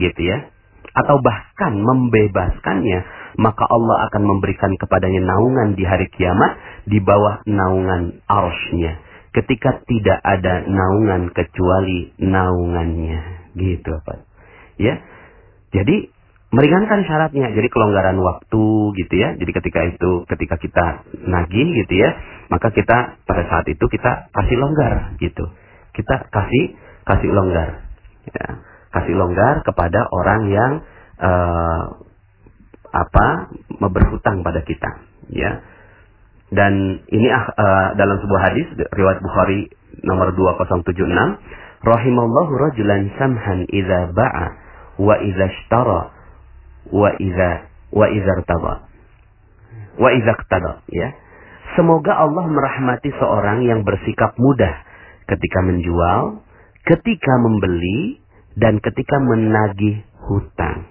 gitu 0.00 0.20
ya, 0.24 0.48
atau 0.96 1.20
bahkan 1.20 1.76
membebaskannya, 1.76 3.04
maka 3.36 3.68
Allah 3.68 4.08
akan 4.08 4.22
memberikan 4.24 4.72
kepadanya 4.80 5.20
naungan 5.28 5.76
di 5.76 5.84
hari 5.84 6.08
kiamat 6.08 6.56
di 6.88 7.04
bawah 7.04 7.44
naungan 7.44 8.24
arsnya. 8.24 8.96
Ketika 9.36 9.84
tidak 9.84 10.20
ada 10.24 10.64
naungan 10.68 11.32
kecuali 11.32 12.16
naungannya. 12.16 13.52
Gitu 13.56 13.92
Pak. 14.04 14.28
Ya. 14.76 15.00
Jadi 15.72 16.11
meringankan 16.52 17.02
syaratnya. 17.08 17.50
Jadi 17.56 17.68
kelonggaran 17.72 18.20
waktu 18.20 18.64
gitu 19.00 19.14
ya. 19.16 19.34
Jadi 19.40 19.50
ketika 19.50 19.80
itu 19.88 20.10
ketika 20.28 20.56
kita 20.60 20.86
nagih 21.24 21.68
gitu 21.84 21.94
ya, 21.96 22.10
maka 22.52 22.70
kita 22.70 23.18
pada 23.24 23.42
saat 23.48 23.66
itu 23.72 23.84
kita 23.88 24.30
kasih 24.30 24.56
longgar 24.60 25.16
gitu. 25.18 25.48
Kita 25.96 26.28
kasih 26.28 26.76
kasih 27.08 27.30
longgar. 27.32 27.88
Ya. 28.28 28.46
Kasih 28.92 29.16
longgar 29.16 29.64
kepada 29.64 30.04
orang 30.12 30.52
yang 30.52 30.72
uh, 31.16 31.82
apa 32.92 33.48
berhutang 33.88 34.44
pada 34.44 34.60
kita 34.68 35.00
ya 35.32 35.64
dan 36.52 37.00
ini 37.08 37.28
uh, 37.32 37.96
dalam 37.96 38.20
sebuah 38.20 38.52
hadis 38.52 38.68
riwayat 38.92 39.24
Bukhari 39.24 39.72
nomor 40.04 40.36
2076 40.36 41.08
rahimallahu 41.80 42.52
rajulan 42.52 43.08
samhan 43.16 43.64
idza 43.72 44.12
ba'a 44.12 44.46
wa 45.00 45.16
idza 45.24 45.46
ishtara 45.48 46.12
wa 46.92 47.10
idza 47.16 47.50
wa 47.90 48.06
idza 48.12 48.32
irtada 48.38 48.74
wa 49.96 50.08
idza 50.12 50.32
iqtada 50.36 50.72
ya. 50.92 51.08
Semoga 51.72 52.12
Allah 52.20 52.44
merahmati 52.52 53.08
seorang 53.16 53.64
yang 53.64 53.80
bersikap 53.80 54.36
mudah 54.36 54.84
ketika 55.24 55.64
menjual 55.64 56.44
ketika 56.84 57.32
membeli 57.40 58.20
dan 58.58 58.82
ketika 58.82 59.16
menagih 59.22 60.04
hutang 60.28 60.84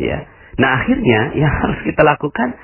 ya. 0.00 0.24
Nah 0.56 0.82
akhirnya 0.82 1.36
yang 1.36 1.52
harus 1.60 1.78
kita 1.84 2.02
lakukan 2.02 2.56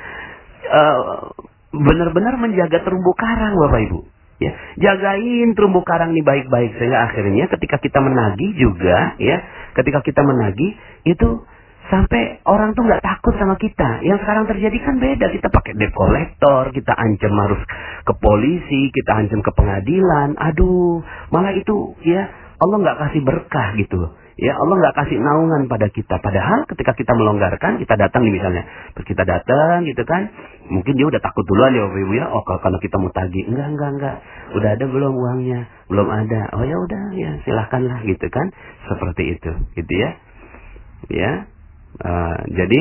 uh, 0.71 1.31
benar-benar 1.75 2.39
menjaga 2.39 2.81
terumbu 2.87 3.13
karang 3.19 3.59
Bapak 3.59 3.83
Ibu. 3.91 4.01
Ya, 4.43 4.51
jagain 4.77 5.55
terumbu 5.55 5.87
karang 5.87 6.11
ini 6.11 6.21
baik-baik 6.27 6.75
sehingga 6.75 7.07
akhirnya 7.07 7.47
ketika 7.55 7.79
kita 7.79 8.03
menagih 8.03 8.51
juga 8.59 9.15
ya, 9.23 9.39
ketika 9.79 10.03
kita 10.03 10.27
menagih 10.27 10.75
itu 11.07 11.47
sampai 11.93 12.41
orang 12.49 12.73
tuh 12.73 12.85
nggak 12.87 13.05
takut 13.05 13.35
sama 13.37 13.57
kita. 13.61 14.01
Yang 14.05 14.25
sekarang 14.25 14.45
terjadi 14.49 14.77
kan 14.81 14.97
beda. 15.01 15.27
Kita 15.33 15.49
pakai 15.53 15.73
debt 15.77 15.93
collector, 15.93 16.73
kita 16.73 16.93
ancam 16.97 17.33
harus 17.37 17.61
ke 18.05 18.13
polisi, 18.17 18.89
kita 18.93 19.13
ancam 19.13 19.41
ke 19.45 19.53
pengadilan. 19.53 20.37
Aduh, 20.39 21.05
malah 21.29 21.53
itu 21.53 21.97
ya 22.05 22.31
Allah 22.61 22.77
nggak 22.81 22.99
kasih 23.09 23.21
berkah 23.27 23.69
gitu. 23.77 24.01
Ya 24.35 24.59
Allah 24.59 24.83
nggak 24.83 24.99
kasih 24.99 25.23
naungan 25.23 25.71
pada 25.71 25.87
kita. 25.95 26.19
Padahal 26.19 26.67
ketika 26.67 26.91
kita 26.99 27.15
melonggarkan, 27.15 27.79
kita 27.79 27.95
datang 27.95 28.27
nih 28.27 28.35
misalnya. 28.35 28.67
Terus 28.99 29.07
kita 29.15 29.23
datang 29.23 29.87
gitu 29.87 30.03
kan. 30.03 30.27
Mungkin 30.67 30.99
dia 30.99 31.07
udah 31.07 31.23
takut 31.23 31.47
duluan 31.47 31.71
ya 31.71 31.87
Ibu 31.87 32.15
ya. 32.19 32.35
Oh 32.35 32.43
kalau 32.43 32.79
kita 32.83 32.99
mau 32.99 33.15
tagih. 33.15 33.47
Enggak, 33.47 33.79
enggak, 33.79 33.91
enggak. 33.95 34.17
Udah 34.59 34.71
ada 34.75 34.85
belum 34.91 35.13
uangnya? 35.15 35.71
Belum 35.87 36.09
ada. 36.11 36.51
Oh 36.51 36.67
ya 36.67 36.75
udah 36.75 37.05
ya 37.15 37.31
silahkanlah 37.47 38.03
gitu 38.11 38.27
kan. 38.27 38.51
Seperti 38.91 39.39
itu. 39.39 39.51
Gitu 39.79 39.93
ya. 39.95 40.11
Ya. 41.15 41.54
Uh, 42.03 42.39
jadi 42.51 42.81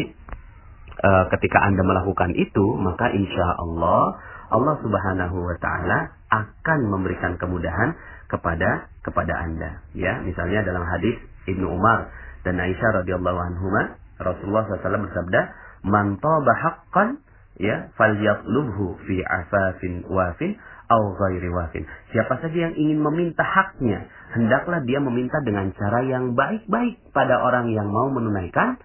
uh, 1.06 1.26
ketika 1.38 1.62
Anda 1.62 1.86
melakukan 1.86 2.34
itu, 2.34 2.66
maka 2.82 3.14
insya 3.14 3.48
Allah 3.62 4.18
Allah 4.54 4.76
Subhanahu 4.86 5.38
wa 5.38 5.58
taala 5.58 6.14
akan 6.30 6.80
memberikan 6.90 7.38
kemudahan 7.42 7.98
kepada 8.30 8.90
kepada 9.06 9.34
Anda. 9.38 9.82
Ya 9.94 10.22
misalnya 10.22 10.66
dalam 10.66 10.86
hadis 10.86 11.18
Ibnu 11.50 11.70
Umar 11.70 12.10
dan 12.46 12.62
Aisyah 12.62 13.04
radhiyallahu 13.04 13.40
anhuma 13.40 13.98
Rasulullah 14.22 14.66
SAW 14.70 15.06
bersabda 15.10 15.42
man 15.84 16.22
haqqan 16.22 17.20
ya 17.58 17.90
falyatlubhu 17.98 19.02
fi 19.06 19.22
afafin 19.26 20.06
wafin 20.10 20.58
au 20.90 21.04
ghairi 21.18 21.50
wafin. 21.50 21.84
Siapa 22.14 22.38
saja 22.42 22.70
yang 22.70 22.74
ingin 22.78 23.02
meminta 23.02 23.42
haknya 23.42 24.06
hendaklah 24.38 24.82
dia 24.86 25.02
meminta 25.02 25.42
dengan 25.42 25.74
cara 25.74 26.06
yang 26.06 26.38
baik-baik 26.38 27.02
pada 27.14 27.42
orang 27.42 27.74
yang 27.74 27.90
mau 27.90 28.10
menunaikan 28.14 28.78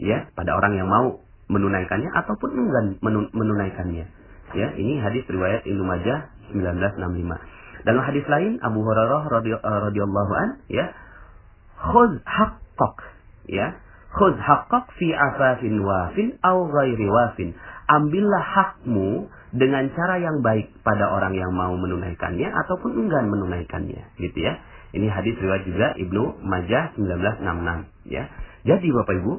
ya 0.00 0.32
pada 0.32 0.56
orang 0.56 0.72
yang 0.74 0.88
mau 0.88 1.20
menunaikannya 1.52 2.08
ataupun 2.16 2.50
enggan 2.56 2.86
menunaikannya. 3.36 4.08
Ya 4.50 4.68
ini 4.74 4.98
hadis 4.98 5.22
riwayat 5.30 5.62
Ibnu 5.62 5.84
Majah 5.86 6.32
1965 6.50 7.60
dalam 7.84 8.02
hadis 8.04 8.24
lain 8.28 8.60
Abu 8.60 8.84
Hurairah 8.84 9.22
radhiyallahu 9.62 10.32
an 10.36 10.48
ya 10.68 10.92
khudh 11.80 12.20
haqqak 12.28 12.96
ya 13.48 13.72
khudh 14.12 14.36
haqqak 14.36 14.90
fi 15.00 15.08
afafin 15.16 15.80
wafin 15.80 16.36
au 16.44 16.68
ghairi 16.68 17.06
wafin. 17.08 17.56
Ambillah 17.90 18.42
hakmu 18.42 19.26
dengan 19.50 19.90
cara 19.96 20.22
yang 20.22 20.46
baik 20.46 20.70
pada 20.86 21.10
orang 21.10 21.34
yang 21.34 21.50
mau 21.50 21.74
menunaikannya 21.74 22.46
ataupun 22.46 22.94
enggan 23.06 23.26
menunaikannya 23.26 24.14
gitu 24.20 24.38
ya. 24.38 24.60
Ini 24.90 25.06
hadis 25.10 25.38
riwayat 25.38 25.64
juga 25.66 25.94
Ibnu 25.98 26.42
Majah 26.42 26.94
1966 26.98 28.10
ya. 28.10 28.26
Jadi 28.66 28.86
Bapak 28.92 29.14
Ibu 29.24 29.32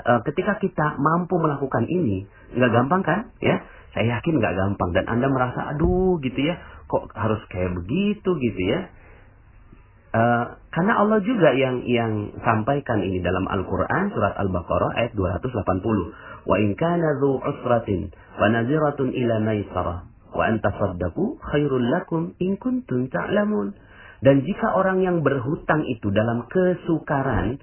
eh, 0.00 0.20
ketika 0.24 0.56
kita 0.62 0.96
mampu 0.96 1.36
melakukan 1.36 1.84
ini 1.88 2.24
nggak 2.56 2.72
gampang 2.72 3.02
kan 3.04 3.20
ya 3.44 3.60
saya 3.92 4.18
yakin 4.18 4.40
nggak 4.40 4.56
gampang 4.56 4.90
dan 4.96 5.04
anda 5.08 5.28
merasa 5.28 5.76
aduh 5.76 6.16
gitu 6.24 6.40
ya 6.40 6.56
kok 6.88 7.12
harus 7.12 7.40
kayak 7.52 7.76
begitu 7.76 8.30
gitu 8.40 8.62
ya 8.64 8.88
Uh, 10.12 10.60
karena 10.68 11.00
Allah 11.00 11.24
juga 11.24 11.56
yang 11.56 11.88
yang 11.88 12.36
sampaikan 12.44 13.00
ini 13.00 13.24
dalam 13.24 13.48
Al-Qur'an 13.48 14.12
surat 14.12 14.36
Al-Baqarah 14.36 14.92
ayat 14.92 15.16
280. 15.16 15.56
Wa 16.44 16.56
in 16.60 16.76
kana 16.76 17.16
dzu 17.16 17.40
usratin 17.40 18.12
wa 18.36 18.44
naziratun 18.52 19.08
ila 19.08 19.40
maisarah 19.40 20.04
wa 20.36 20.42
an 20.44 20.60
tasaddaqu 20.60 21.40
khairul 21.40 21.88
lakum 21.88 22.36
in 22.44 22.60
kuntum 22.60 23.08
ta'lamun. 23.08 23.72
Dan 24.20 24.44
jika 24.44 24.76
orang 24.76 25.00
yang 25.00 25.24
berhutang 25.24 25.88
itu 25.88 26.12
dalam 26.12 26.44
kesukaran, 26.44 27.56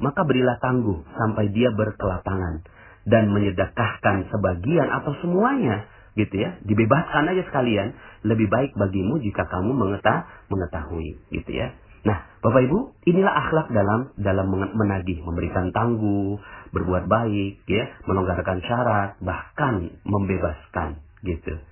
maka 0.00 0.24
berilah 0.24 0.56
tangguh 0.62 1.04
sampai 1.16 1.52
dia 1.52 1.68
berkelapangan 1.74 2.64
dan 3.04 3.34
menyedekahkan 3.34 4.30
sebagian 4.30 4.88
atau 4.88 5.12
semuanya 5.20 5.84
gitu 6.14 6.36
ya 6.36 6.60
dibebaskan 6.62 7.32
aja 7.32 7.42
sekalian 7.48 7.96
lebih 8.22 8.46
baik 8.52 8.76
bagimu 8.76 9.16
jika 9.24 9.48
kamu 9.48 9.72
mengetah 9.72 10.28
mengetahui 10.52 11.18
gitu 11.32 11.52
ya 11.52 11.72
Nah, 12.02 12.18
Bapak 12.42 12.66
Ibu, 12.66 12.98
inilah 13.06 13.30
akhlak 13.30 13.70
dalam 13.70 14.10
dalam 14.18 14.50
menagih, 14.50 15.22
memberikan 15.22 15.70
tangguh, 15.70 16.34
berbuat 16.74 17.06
baik, 17.06 17.62
ya, 17.70 17.94
melonggarkan 18.10 18.58
syarat, 18.66 19.10
bahkan 19.22 20.02
membebaskan, 20.02 20.98
gitu. 21.22 21.62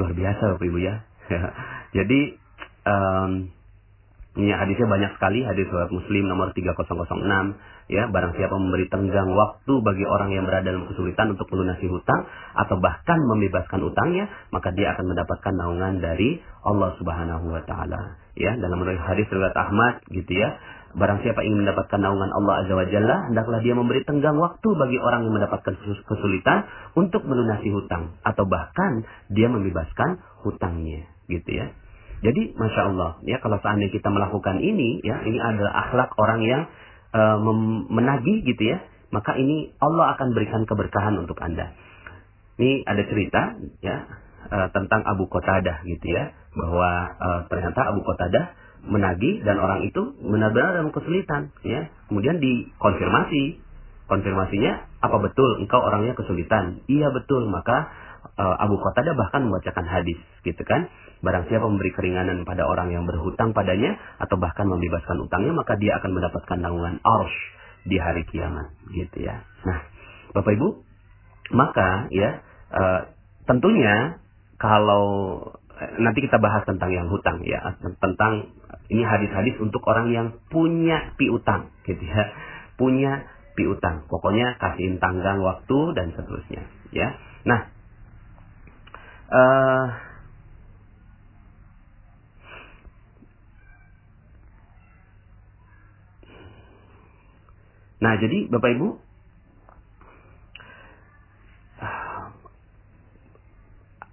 Luar 0.00 0.16
biasa 0.16 0.56
Bapak 0.56 0.64
Ibu 0.64 0.78
ya. 0.80 1.04
Jadi 2.00 2.20
um, 2.88 3.52
ini 4.38 4.54
hadisnya 4.54 4.86
banyak 4.86 5.18
sekali, 5.18 5.42
hadis 5.42 5.66
surat 5.66 5.90
Muslim 5.90 6.30
nomor 6.30 6.54
3006 6.54 6.78
ya, 7.90 8.06
barang 8.06 8.38
siapa 8.38 8.54
memberi 8.54 8.86
tenggang 8.86 9.34
waktu 9.34 9.72
bagi 9.82 10.06
orang 10.06 10.30
yang 10.30 10.46
berada 10.46 10.70
dalam 10.70 10.86
kesulitan 10.86 11.34
untuk 11.34 11.50
melunasi 11.50 11.90
hutang 11.90 12.22
atau 12.54 12.78
bahkan 12.78 13.18
membebaskan 13.18 13.82
utangnya, 13.82 14.30
maka 14.54 14.70
dia 14.70 14.94
akan 14.94 15.10
mendapatkan 15.10 15.52
naungan 15.58 15.98
dari 15.98 16.38
Allah 16.62 16.94
Subhanahu 17.02 17.50
wa 17.50 17.66
taala. 17.66 18.14
Ya, 18.38 18.54
dalam 18.54 18.78
hadis 18.86 19.26
riwayat 19.26 19.58
Ahmad 19.58 20.06
gitu 20.14 20.30
ya. 20.30 20.54
Barang 20.94 21.18
siapa 21.26 21.42
ingin 21.42 21.66
mendapatkan 21.66 21.98
naungan 21.98 22.30
Allah 22.30 22.54
Azza 22.62 22.78
wa 22.78 22.86
Jalla, 22.86 23.16
hendaklah 23.26 23.58
dia 23.58 23.74
memberi 23.74 24.06
tenggang 24.06 24.38
waktu 24.38 24.68
bagi 24.78 25.02
orang 25.02 25.26
yang 25.26 25.34
mendapatkan 25.34 25.74
kesulitan 25.82 26.64
untuk 26.94 27.26
melunasi 27.26 27.74
hutang 27.74 28.14
atau 28.22 28.46
bahkan 28.46 29.02
dia 29.34 29.50
membebaskan 29.50 30.22
hutangnya, 30.46 31.10
gitu 31.26 31.50
ya. 31.58 31.74
Jadi 32.18 32.58
masya 32.58 32.82
Allah 32.90 33.22
ya 33.22 33.38
kalau 33.38 33.62
seandainya 33.62 33.94
kita 33.94 34.10
melakukan 34.10 34.58
ini 34.58 34.98
ya 35.06 35.22
ini 35.22 35.38
adalah 35.38 35.86
akhlak 35.86 36.10
orang 36.18 36.40
yang 36.42 36.62
uh, 37.14 37.38
menagih 37.90 38.42
gitu 38.42 38.74
ya 38.74 38.82
maka 39.08 39.36
ini 39.40 39.72
Allah 39.80 40.16
akan 40.16 40.36
berikan 40.36 40.68
keberkahan 40.68 41.16
untuk 41.16 41.40
anda. 41.40 41.72
Ini 42.60 42.84
ada 42.84 43.02
cerita 43.08 43.56
ya 43.80 43.96
uh, 44.52 44.68
tentang 44.74 45.06
Abu 45.08 45.30
Qatadah 45.30 45.86
gitu 45.88 46.06
ya 46.12 46.34
bahwa 46.52 46.90
uh, 47.16 47.40
ternyata 47.48 47.88
Abu 47.88 48.04
Qatadah 48.04 48.52
menagih 48.84 49.42
dan 49.42 49.58
orang 49.58 49.86
itu 49.88 50.12
benar-benar 50.20 50.76
dalam 50.76 50.92
kesulitan 50.92 51.54
ya. 51.64 51.88
Kemudian 52.10 52.42
dikonfirmasi. 52.42 53.64
Konfirmasinya 54.08 54.88
apa 55.04 55.20
betul 55.20 55.60
engkau 55.60 55.84
orangnya 55.84 56.16
kesulitan? 56.16 56.80
Iya 56.88 57.12
betul. 57.12 57.44
Maka 57.52 57.92
Abu 58.38 58.78
Qatadah 58.78 59.18
bahkan 59.18 59.50
membacakan 59.50 59.86
hadis 59.86 60.18
gitu 60.46 60.62
kan 60.62 60.86
Barang 61.18 61.50
siapa 61.50 61.66
memberi 61.66 61.90
keringanan 61.90 62.46
pada 62.46 62.62
orang 62.62 62.94
yang 62.94 63.02
berhutang 63.02 63.50
padanya 63.50 63.98
atau 64.22 64.38
bahkan 64.38 64.70
membebaskan 64.70 65.18
utangnya 65.18 65.50
maka 65.50 65.74
dia 65.74 65.98
akan 65.98 66.14
mendapatkan 66.14 66.58
tanggungan 66.62 67.02
arsh 67.02 67.38
di 67.82 67.98
hari 67.98 68.22
kiamat 68.30 68.70
gitu 68.94 69.26
ya. 69.26 69.42
Nah, 69.66 69.82
Bapak 70.30 70.54
Ibu, 70.54 70.68
maka 71.58 72.06
ya 72.14 72.38
uh, 72.70 73.00
tentunya 73.50 74.22
kalau 74.62 75.06
eh, 75.74 75.98
nanti 75.98 76.22
kita 76.22 76.38
bahas 76.38 76.62
tentang 76.62 76.94
yang 76.94 77.10
hutang 77.10 77.42
ya, 77.42 77.66
tentang 77.98 78.54
ini 78.86 79.02
hadis-hadis 79.02 79.58
untuk 79.58 79.82
orang 79.90 80.14
yang 80.14 80.38
punya 80.54 81.18
piutang 81.18 81.74
gitu 81.82 81.98
ya. 81.98 82.30
Punya 82.78 83.26
piutang. 83.58 84.06
Pokoknya 84.06 84.54
kasihin 84.62 85.02
tanggang 85.02 85.42
waktu 85.42 85.98
dan 85.98 86.14
seterusnya 86.14 86.62
ya. 86.94 87.18
Nah, 87.42 87.74
uh, 89.32 90.08
Nah, 97.98 98.14
jadi 98.22 98.46
Bapak 98.46 98.70
Ibu, 98.78 98.88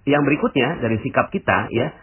yang 0.06 0.22
berikutnya 0.22 0.82
dari 0.82 0.98
sikap 1.02 1.30
kita 1.30 1.70
ya, 1.70 1.94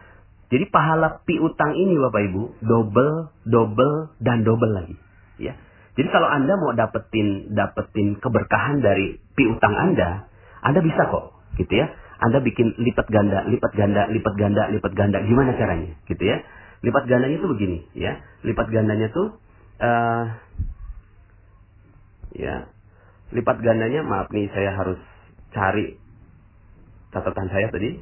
jadi 0.48 0.68
pahala 0.72 1.24
piutang 1.28 1.76
ini 1.76 1.96
Bapak 2.00 2.22
Ibu 2.32 2.44
double, 2.64 3.14
double 3.48 3.96
dan 4.24 4.48
double 4.48 4.72
lagi, 4.72 4.96
ya. 5.40 5.60
Jadi 5.94 6.08
kalau 6.10 6.26
Anda 6.26 6.58
mau 6.58 6.74
dapetin 6.74 7.54
dapetin 7.54 8.18
keberkahan 8.18 8.82
dari 8.82 9.20
piutang 9.38 9.76
Anda, 9.76 10.26
Anda 10.64 10.80
bisa 10.82 11.04
kok, 11.12 11.36
gitu 11.60 11.74
ya. 11.74 11.92
Anda 12.22 12.44
bikin 12.44 12.78
lipat 12.78 13.08
ganda, 13.10 13.48
lipat 13.50 13.74
ganda, 13.74 14.06
lipat 14.12 14.34
ganda, 14.38 14.64
lipat 14.70 14.94
ganda. 14.94 15.18
Gimana 15.26 15.58
caranya, 15.58 15.98
gitu 16.06 16.24
ya? 16.24 16.44
Lipat 16.84 17.04
gandanya 17.08 17.38
tuh 17.40 17.50
begini, 17.56 17.88
ya. 17.98 18.22
Lipat 18.44 18.68
gandanya 18.70 19.08
tuh 19.10 19.40
uh, 19.82 20.26
ya 22.34 22.66
lipat 23.34 23.58
gandanya 23.62 24.02
maaf 24.06 24.30
nih 24.30 24.50
saya 24.54 24.74
harus 24.78 25.00
cari 25.54 25.98
catatan 27.14 27.48
saya 27.50 27.70
tadi 27.70 28.02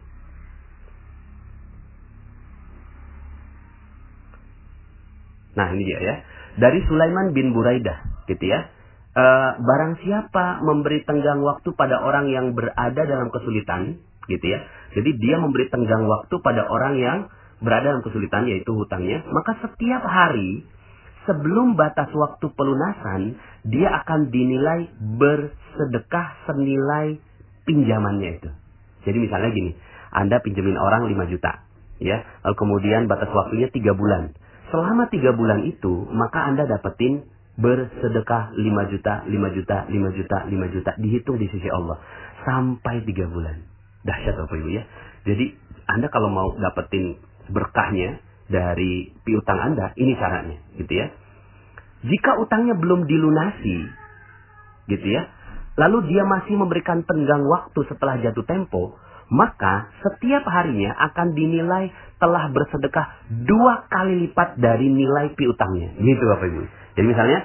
nah 5.52 5.67
ini 5.76 5.84
dia 5.84 6.00
ya 6.00 6.15
dari 6.60 6.80
Sulaiman 6.88 7.36
bin 7.36 7.52
Buraidah 7.52 8.24
gitu 8.32 8.43
ya 8.47 8.71
e, 9.15 9.26
barang 9.60 9.93
siapa 10.04 10.63
memberi 10.63 11.04
tenggang 11.08 11.43
waktu 11.43 11.71
pada 11.76 12.02
orang 12.04 12.32
yang 12.32 12.56
berada 12.56 13.02
dalam 13.04 13.32
kesulitan 13.32 14.00
gitu 14.30 14.45
ya 14.45 14.60
jadi 14.95 15.10
dia 15.17 15.36
memberi 15.39 15.67
tenggang 15.67 16.08
waktu 16.08 16.36
pada 16.43 16.67
orang 16.67 16.95
yang 17.00 17.17
berada 17.62 17.93
dalam 17.93 18.04
kesulitan 18.04 18.50
yaitu 18.50 18.74
hutangnya 18.74 19.24
maka 19.30 19.58
setiap 19.62 20.02
hari 20.06 20.65
sebelum 21.26 21.78
batas 21.78 22.10
waktu 22.13 22.45
pelunasan, 22.54 23.38
dia 23.67 23.89
akan 24.02 24.34
dinilai 24.34 24.89
bersedekah 24.97 26.50
senilai 26.50 27.21
pinjamannya 27.65 28.41
itu. 28.41 28.50
Jadi 29.06 29.17
misalnya 29.17 29.50
gini, 29.54 29.71
Anda 30.13 30.41
pinjemin 30.41 30.78
orang 30.78 31.10
5 31.10 31.32
juta, 31.34 31.65
ya, 32.02 32.26
lalu 32.45 32.56
kemudian 32.58 33.06
batas 33.06 33.30
waktunya 33.30 33.69
3 33.69 33.93
bulan. 33.93 34.34
Selama 34.74 35.10
3 35.10 35.38
bulan 35.38 35.60
itu, 35.67 36.10
maka 36.10 36.47
Anda 36.47 36.65
dapetin 36.65 37.26
bersedekah 37.62 38.58
5 38.58 38.91
juta, 38.91 39.13
5 39.30 39.56
juta, 39.58 39.78
5 39.86 40.17
juta, 40.17 40.38
5 40.50 40.74
juta, 40.74 40.91
dihitung 40.97 41.38
di 41.38 41.47
sisi 41.54 41.69
Allah. 41.69 42.02
Sampai 42.41 43.06
3 43.06 43.30
bulan. 43.30 43.62
Dahsyat 44.02 44.34
Bapak 44.34 44.58
Ibu 44.58 44.69
ya. 44.74 44.84
Jadi 45.30 45.54
Anda 45.86 46.10
kalau 46.10 46.34
mau 46.34 46.58
dapetin 46.58 47.21
berkahnya, 47.54 48.17
dari 48.52 49.15
piutang 49.24 49.58
Anda, 49.58 49.95
ini 49.95 50.13
caranya, 50.19 50.60
gitu 50.76 50.91
ya. 50.91 51.08
Jika 52.04 52.38
utangnya 52.43 52.76
belum 52.76 53.08
dilunasi, 53.08 53.78
gitu 54.91 55.08
ya, 55.08 55.24
lalu 55.80 56.12
dia 56.12 56.28
masih 56.28 56.60
memberikan 56.60 57.08
tenggang 57.08 57.47
waktu 57.47 57.80
setelah 57.88 58.19
jatuh 58.19 58.43
tempo, 58.43 59.00
maka 59.32 59.88
setiap 60.04 60.43
harinya 60.43 60.91
akan 61.12 61.32
dinilai 61.32 61.88
telah 62.19 62.52
bersedekah 62.52 63.32
dua 63.47 63.88
kali 63.88 64.28
lipat 64.28 64.60
dari 64.60 64.91
nilai 64.91 65.32
piutangnya. 65.39 65.95
Gitu 65.95 66.24
Bapak 66.28 66.47
Ibu. 66.52 66.62
Jadi 66.98 67.08
misalnya 67.08 67.40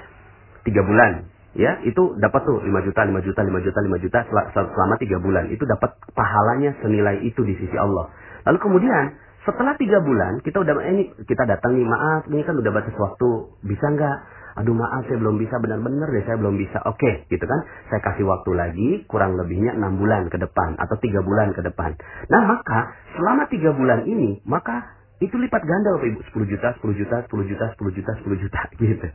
tiga 0.67 0.83
bulan, 0.83 1.27
ya 1.55 1.79
itu 1.87 2.15
dapat 2.19 2.43
tuh 2.43 2.59
5 2.61 2.87
juta, 2.87 3.01
5 3.07 3.25
juta, 3.25 3.39
5 3.41 3.65
juta, 3.65 3.79
5 3.79 4.03
juta 4.03 4.19
selama 4.53 4.95
tiga 4.99 5.17
bulan. 5.23 5.47
Itu 5.49 5.63
dapat 5.63 5.95
pahalanya 6.11 6.75
senilai 6.83 7.23
itu 7.23 7.41
di 7.47 7.55
sisi 7.55 7.77
Allah. 7.79 8.11
Lalu 8.47 8.59
kemudian 8.59 9.03
setelah 9.47 9.79
tiga 9.79 10.03
bulan, 10.03 10.43
kita 10.43 10.59
udah 10.59 10.75
eh, 10.83 10.91
ini 10.91 11.03
kita 11.23 11.47
datang 11.47 11.79
nih 11.79 11.87
maaf, 11.87 12.27
ini 12.27 12.43
kan 12.43 12.59
udah 12.59 12.71
batas 12.71 12.91
waktu, 12.99 13.29
bisa 13.63 13.87
nggak? 13.95 14.17
Aduh 14.59 14.75
maaf, 14.75 15.07
saya 15.07 15.21
belum 15.23 15.39
bisa 15.39 15.55
benar-benar 15.63 16.11
deh, 16.11 16.25
saya 16.27 16.35
belum 16.35 16.59
bisa. 16.59 16.83
Oke, 16.83 17.29
gitu 17.31 17.45
kan? 17.47 17.63
Saya 17.87 18.03
kasih 18.03 18.27
waktu 18.27 18.51
lagi, 18.57 18.89
kurang 19.07 19.39
lebihnya 19.39 19.71
enam 19.77 19.95
bulan 19.95 20.27
ke 20.27 20.35
depan 20.35 20.75
atau 20.75 20.99
tiga 20.99 21.23
bulan 21.23 21.55
ke 21.55 21.63
depan. 21.63 21.95
Nah 22.27 22.41
maka 22.43 22.91
selama 23.15 23.47
tiga 23.47 23.71
bulan 23.71 24.03
ini, 24.03 24.43
maka 24.43 24.97
itu 25.23 25.33
lipat 25.39 25.63
ganda 25.63 25.95
loh 25.95 26.03
ibu, 26.03 26.19
10 26.21 26.51
juta, 26.51 26.67
10 26.77 26.93
juta, 26.93 27.17
10 27.25 27.49
juta, 27.49 27.65
10 27.73 27.95
juta, 27.95 28.11
10 28.21 28.43
juta, 28.43 28.61
gitu. 28.83 29.07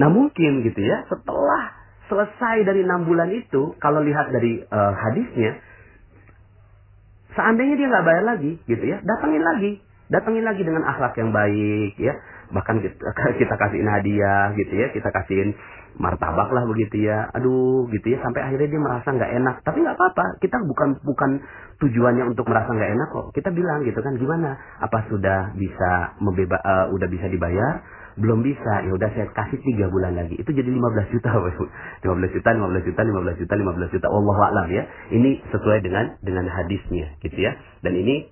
Nah 0.00 0.08
mungkin 0.08 0.64
gitu 0.64 0.80
ya, 0.80 1.04
setelah 1.12 1.76
selesai 2.08 2.64
dari 2.64 2.82
enam 2.82 3.04
bulan 3.04 3.28
itu, 3.30 3.76
kalau 3.78 4.00
lihat 4.00 4.32
dari 4.32 4.64
uh, 4.64 4.92
hadisnya, 4.96 5.60
Seandainya 7.30 7.78
dia 7.78 7.86
nggak 7.86 8.06
bayar 8.06 8.24
lagi, 8.26 8.52
gitu 8.66 8.84
ya, 8.84 8.98
datangin 9.06 9.42
lagi, 9.42 9.78
datangin 10.10 10.42
lagi 10.42 10.62
dengan 10.66 10.82
akhlak 10.82 11.14
yang 11.14 11.30
baik, 11.30 11.94
ya. 11.94 12.14
Bahkan 12.50 12.76
kita, 12.82 13.06
kita 13.40 13.54
kasihin 13.54 13.86
hadiah, 13.86 14.50
gitu 14.58 14.74
ya, 14.74 14.90
kita 14.90 15.08
kasihin 15.14 15.54
martabak 16.00 16.48
lah 16.48 16.64
begitu 16.64 17.04
ya. 17.04 17.28
Aduh, 17.36 17.84
gitu 17.92 18.16
ya, 18.16 18.18
sampai 18.24 18.40
akhirnya 18.48 18.72
dia 18.72 18.80
merasa 18.80 19.08
nggak 19.12 19.32
enak. 19.36 19.56
Tapi 19.60 19.78
nggak 19.84 19.96
apa-apa, 20.00 20.24
kita 20.40 20.56
bukan 20.64 20.96
bukan 21.04 21.30
tujuannya 21.84 22.24
untuk 22.32 22.48
merasa 22.48 22.72
nggak 22.72 22.92
enak 22.96 23.08
kok. 23.12 23.26
Kita 23.36 23.52
bilang 23.52 23.84
gitu 23.84 24.00
kan, 24.00 24.16
gimana? 24.16 24.56
Apa 24.80 25.04
sudah 25.12 25.52
bisa 25.54 26.16
membeba, 26.24 26.56
uh, 26.64 26.88
udah 26.96 27.08
bisa 27.12 27.28
dibayar? 27.28 27.84
belum 28.18 28.42
bisa 28.42 28.84
ya 28.84 28.92
udah 28.92 29.08
saya 29.16 29.30
kasih 29.32 29.58
tiga 29.62 29.86
bulan 29.86 30.18
lagi 30.18 30.34
itu 30.34 30.50
jadi 30.50 30.66
15 30.66 31.08
juta 31.14 31.30
lima 31.30 31.48
15 32.04 32.36
juta 32.36 32.50
15 32.52 32.88
juta 32.90 33.00
15 33.06 33.40
juta 33.40 33.54
15 33.54 33.94
juta 33.96 34.06
Allah 34.10 34.36
alam 34.50 34.66
ya 34.68 34.82
ini 35.14 35.40
sesuai 35.48 35.78
dengan 35.80 36.18
dengan 36.20 36.44
hadisnya 36.50 37.16
gitu 37.22 37.38
ya 37.38 37.54
dan 37.80 37.94
ini 37.94 38.26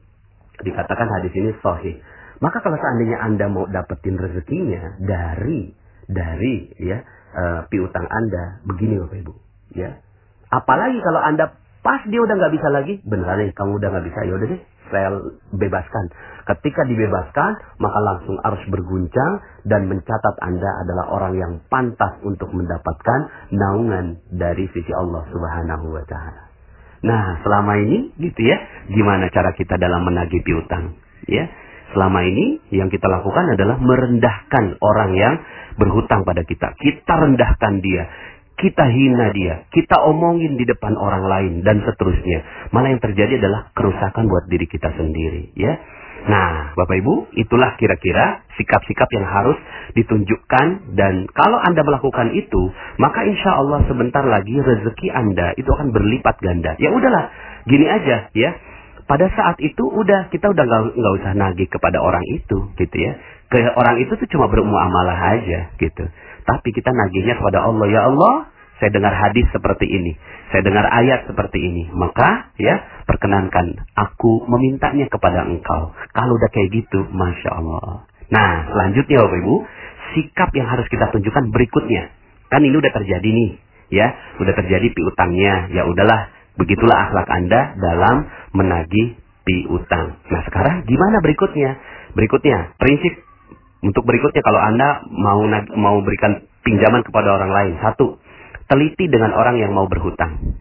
dikatakan 0.67 1.07
hadis 1.07 1.33
ini 1.33 1.55
sahih 1.63 1.97
maka 2.43 2.59
kalau 2.63 2.77
seandainya 2.79 3.19
anda 3.23 3.47
mau 3.51 3.67
dapetin 3.71 4.19
rezekinya 4.19 4.99
dari 5.03 5.73
dari 6.09 6.73
ya 6.81 7.05
uh, 7.37 7.61
piutang 7.69 8.09
anda 8.09 8.65
begini 8.65 8.99
bapak 9.05 9.17
ibu 9.23 9.35
ya 9.77 10.01
apalagi 10.49 10.99
kalau 11.05 11.21
anda 11.21 11.53
pas 11.85 12.03
dia 12.09 12.21
udah 12.21 12.35
nggak 12.35 12.55
bisa 12.57 12.69
lagi 12.73 12.95
beneran 13.05 13.45
nih 13.45 13.53
kamu 13.53 13.77
udah 13.77 13.89
nggak 13.93 14.07
bisa 14.09 14.21
ya 14.25 14.33
udah 14.35 14.49
deh 14.49 14.63
saya 14.89 15.21
bebaskan. 15.53 16.05
Ketika 16.49 16.89
dibebaskan, 16.89 17.51
maka 17.77 17.99
langsung 18.01 18.41
harus 18.41 18.61
berguncang 18.73 19.45
dan 19.69 19.85
mencatat 19.87 20.37
Anda 20.41 20.71
adalah 20.85 21.07
orang 21.13 21.35
yang 21.37 21.53
pantas 21.69 22.19
untuk 22.25 22.49
mendapatkan 22.57 23.53
naungan 23.53 24.25
dari 24.33 24.65
sisi 24.73 24.93
Allah 24.97 25.29
Subhanahu 25.29 25.93
wa 25.93 26.05
taala. 26.09 26.43
Nah, 27.05 27.39
selama 27.47 27.79
ini 27.79 28.11
gitu 28.19 28.41
ya, 28.43 28.59
gimana 28.91 29.31
cara 29.31 29.55
kita 29.55 29.79
dalam 29.79 30.03
menagih 30.03 30.43
piutang? 30.43 30.99
ya. 31.29 31.45
Selama 31.97 32.21
ini 32.21 32.61
yang 32.69 32.93
kita 32.93 33.09
lakukan 33.09 33.57
adalah 33.57 33.81
merendahkan 33.81 34.77
orang 34.81 35.11
yang 35.17 35.35
berhutang 35.81 36.27
pada 36.27 36.45
kita. 36.45 36.77
Kita 36.77 37.13
rendahkan 37.17 37.81
dia. 37.81 38.05
Kita 38.59 38.85
hina 38.91 39.31
dia. 39.33 39.65
Kita 39.71 40.03
omongin 40.11 40.59
di 40.59 40.67
depan 40.67 40.99
orang 40.99 41.25
lain 41.25 41.53
dan 41.63 41.81
seterusnya. 41.87 42.71
Malah 42.75 42.91
yang 42.93 43.01
terjadi 43.01 43.39
adalah 43.39 43.71
kerusakan 43.73 44.27
buat 44.27 44.51
diri 44.51 44.67
kita 44.67 44.91
sendiri. 44.99 45.55
Ya. 45.55 45.79
Nah, 46.27 46.75
Bapak 46.75 46.99
Ibu, 46.99 47.31
itulah 47.39 47.79
kira-kira 47.79 48.43
sikap-sikap 48.59 49.07
yang 49.15 49.23
harus 49.23 49.55
ditunjukkan 49.95 50.99
dan 50.99 51.31
kalau 51.31 51.63
Anda 51.63 51.87
melakukan 51.87 52.35
itu, 52.35 52.75
maka 52.99 53.23
insya 53.23 53.55
Allah 53.55 53.87
sebentar 53.87 54.27
lagi 54.27 54.59
rezeki 54.59 55.15
Anda 55.15 55.55
itu 55.55 55.71
akan 55.71 55.95
berlipat 55.95 56.43
ganda. 56.43 56.75
Ya 56.83 56.91
udahlah, 56.91 57.31
gini 57.71 57.87
aja 57.87 58.35
ya 58.35 58.51
pada 59.09 59.27
saat 59.33 59.57
itu 59.65 59.89
udah 59.89 60.29
kita 60.29 60.53
udah 60.53 60.65
nggak 60.69 60.83
nggak 61.01 61.15
usah 61.25 61.33
nagih 61.33 61.69
kepada 61.73 61.97
orang 61.99 62.21
itu 62.29 62.69
gitu 62.77 62.97
ya. 63.01 63.17
Ke 63.49 63.65
orang 63.73 63.97
itu 64.05 64.13
tuh 64.21 64.29
cuma 64.29 64.53
bermuamalah 64.53 65.41
aja 65.41 65.73
gitu. 65.81 66.05
Tapi 66.45 66.69
kita 66.77 66.93
nagihnya 66.93 67.41
kepada 67.41 67.65
Allah 67.65 67.89
ya 67.89 68.05
Allah 68.13 68.53
saya 68.79 68.95
dengar 68.95 69.11
hadis 69.11 69.49
seperti 69.51 69.89
ini 69.91 70.13
saya 70.53 70.61
dengar 70.61 70.85
ayat 70.93 71.25
seperti 71.25 71.57
ini. 71.57 71.89
Maka 71.89 72.53
ya 72.61 72.85
perkenankan 73.09 73.89
aku 73.97 74.45
memintanya 74.45 75.09
kepada 75.09 75.49
engkau. 75.49 75.97
Kalau 76.13 76.33
udah 76.37 76.51
kayak 76.53 76.69
gitu 76.77 77.09
masya 77.09 77.57
Allah. 77.57 78.05
Nah 78.29 78.69
selanjutnya 78.69 79.25
bapak 79.25 79.41
ibu 79.41 79.57
sikap 80.13 80.53
yang 80.53 80.69
harus 80.69 80.85
kita 80.93 81.09
tunjukkan 81.09 81.49
berikutnya. 81.49 82.13
Kan 82.53 82.61
ini 82.61 82.77
udah 82.77 82.93
terjadi 82.93 83.25
nih 83.25 83.51
ya. 83.89 84.13
Udah 84.37 84.53
terjadi 84.53 84.93
piutangnya. 84.93 85.73
Ya 85.73 85.89
udahlah 85.89 86.37
Begitulah 86.59 86.99
akhlak 87.09 87.31
Anda 87.31 87.61
dalam 87.79 88.27
menagih 88.53 89.17
piutang. 89.49 90.21
Nah 90.29 90.43
sekarang 90.45 90.85
gimana 90.85 91.25
berikutnya? 91.25 91.81
Berikutnya, 92.13 92.77
prinsip 92.77 93.25
untuk 93.81 94.05
berikutnya 94.05 94.43
kalau 94.45 94.61
Anda 94.61 94.89
mau 95.09 95.41
mau 95.77 95.97
berikan 96.05 96.45
pinjaman 96.67 97.05
kepada 97.07 97.33
orang 97.41 97.51
lain. 97.53 97.73
Satu, 97.81 98.21
teliti 98.69 99.09
dengan 99.09 99.33
orang 99.33 99.57
yang 99.57 99.73
mau 99.73 99.89
berhutang. 99.89 100.61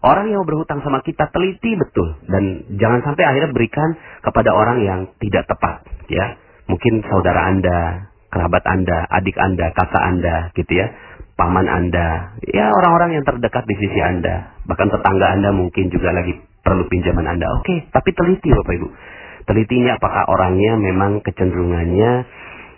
Orang 0.00 0.32
yang 0.32 0.42
mau 0.42 0.48
berhutang 0.48 0.80
sama 0.80 1.04
kita 1.04 1.28
teliti 1.28 1.76
betul 1.76 2.16
dan 2.24 2.64
jangan 2.80 3.04
sampai 3.04 3.24
akhirnya 3.28 3.52
berikan 3.52 4.00
kepada 4.24 4.50
orang 4.56 4.80
yang 4.80 5.00
tidak 5.20 5.44
tepat, 5.44 5.84
ya. 6.08 6.40
Mungkin 6.72 7.04
saudara 7.04 7.50
Anda, 7.52 8.08
kerabat 8.32 8.64
Anda, 8.64 9.04
adik 9.12 9.36
Anda, 9.36 9.74
kakak 9.76 10.00
Anda, 10.00 10.36
gitu 10.56 10.72
ya 10.72 10.88
paman 11.40 11.64
Anda, 11.64 12.36
ya 12.52 12.68
orang-orang 12.68 13.16
yang 13.16 13.24
terdekat 13.24 13.64
di 13.64 13.72
sisi 13.80 13.96
Anda, 13.96 14.60
bahkan 14.68 14.92
tetangga 14.92 15.32
Anda 15.32 15.56
mungkin 15.56 15.88
juga 15.88 16.12
lagi 16.12 16.36
perlu 16.70 16.86
pinjaman 16.86 17.26
Anda. 17.26 17.50
Oke, 17.58 17.90
tapi 17.90 18.14
teliti 18.14 18.54
Bapak 18.54 18.74
Ibu. 18.78 18.88
Telitinya 19.50 19.98
apakah 19.98 20.30
orangnya 20.30 20.78
memang 20.78 21.26
kecenderungannya 21.26 22.10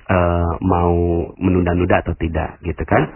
uh, 0.08 0.52
mau 0.64 0.96
menunda-nunda 1.36 2.00
atau 2.00 2.16
tidak, 2.16 2.56
gitu 2.64 2.80
kan? 2.88 3.12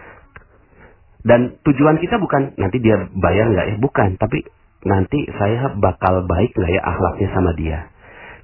Dan 1.25 1.57
tujuan 1.65 1.97
kita 1.97 2.21
bukan 2.21 2.61
nanti 2.61 2.77
dia 2.85 3.09
bayar 3.17 3.49
nggak 3.49 3.67
ya, 3.73 3.77
bukan, 3.81 4.21
tapi 4.21 4.45
nanti 4.85 5.25
saya 5.41 5.73
bakal 5.81 6.29
baik 6.29 6.53
nggak 6.53 6.73
ya 6.77 6.83
akhlaknya 6.85 7.29
sama 7.33 7.57
dia. 7.57 7.79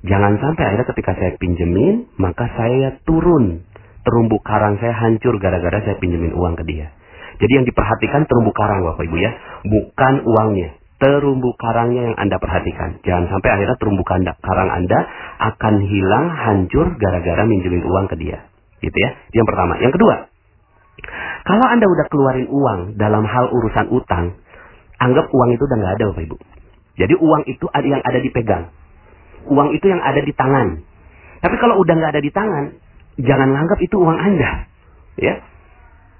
Jangan 0.02 0.40
sampai 0.40 0.62
akhirnya 0.66 0.88
ketika 0.90 1.12
saya 1.14 1.32
pinjemin, 1.36 2.10
maka 2.16 2.48
saya 2.56 2.98
turun 3.06 3.62
terumbu 4.02 4.42
karang 4.42 4.80
saya 4.82 4.96
hancur 4.98 5.38
gara-gara 5.38 5.78
saya 5.84 6.00
pinjemin 6.02 6.34
uang 6.34 6.58
ke 6.58 6.64
dia. 6.66 6.90
Jadi 7.38 7.52
yang 7.54 7.66
diperhatikan 7.68 8.26
terumbu 8.26 8.50
karang 8.50 8.82
Bapak 8.82 9.04
Ibu 9.06 9.16
ya, 9.20 9.30
bukan 9.62 10.14
uangnya. 10.26 10.81
Terumbu 11.02 11.58
karangnya 11.58 12.06
yang 12.06 12.14
Anda 12.14 12.38
perhatikan. 12.38 13.02
Jangan 13.02 13.26
sampai 13.26 13.50
akhirnya 13.50 13.74
terumbu 13.74 14.06
karang 14.06 14.70
Anda 14.70 14.98
akan 15.50 15.74
hilang, 15.82 16.30
hancur 16.30 16.94
gara-gara 16.94 17.42
minjemin 17.42 17.82
uang 17.82 18.06
ke 18.06 18.14
dia. 18.22 18.46
Gitu 18.78 18.94
ya. 18.94 19.10
Yang 19.34 19.46
pertama. 19.50 19.82
Yang 19.82 19.98
kedua, 19.98 20.14
kalau 21.42 21.66
Anda 21.66 21.86
udah 21.90 22.06
keluarin 22.06 22.46
uang 22.46 22.80
dalam 23.02 23.26
hal 23.26 23.50
urusan 23.50 23.90
utang, 23.90 24.38
anggap 25.02 25.26
uang 25.26 25.50
itu 25.50 25.62
udah 25.66 25.76
nggak 25.82 25.94
ada 25.98 26.04
Bapak 26.14 26.22
Ibu. 26.30 26.36
Jadi 27.02 27.14
uang 27.18 27.42
itu 27.50 27.66
ada 27.66 27.86
yang 27.88 28.02
ada 28.06 28.18
dipegang. 28.22 28.64
Uang 29.50 29.74
itu 29.74 29.90
yang 29.90 29.98
ada 29.98 30.22
di 30.22 30.30
tangan. 30.30 30.86
Tapi 31.42 31.56
kalau 31.58 31.82
udah 31.82 31.94
nggak 31.98 32.12
ada 32.14 32.22
di 32.22 32.30
tangan, 32.30 32.64
jangan 33.18 33.50
anggap 33.58 33.78
itu 33.82 33.98
uang 33.98 34.18
Anda. 34.22 34.70
Ya. 35.18 35.42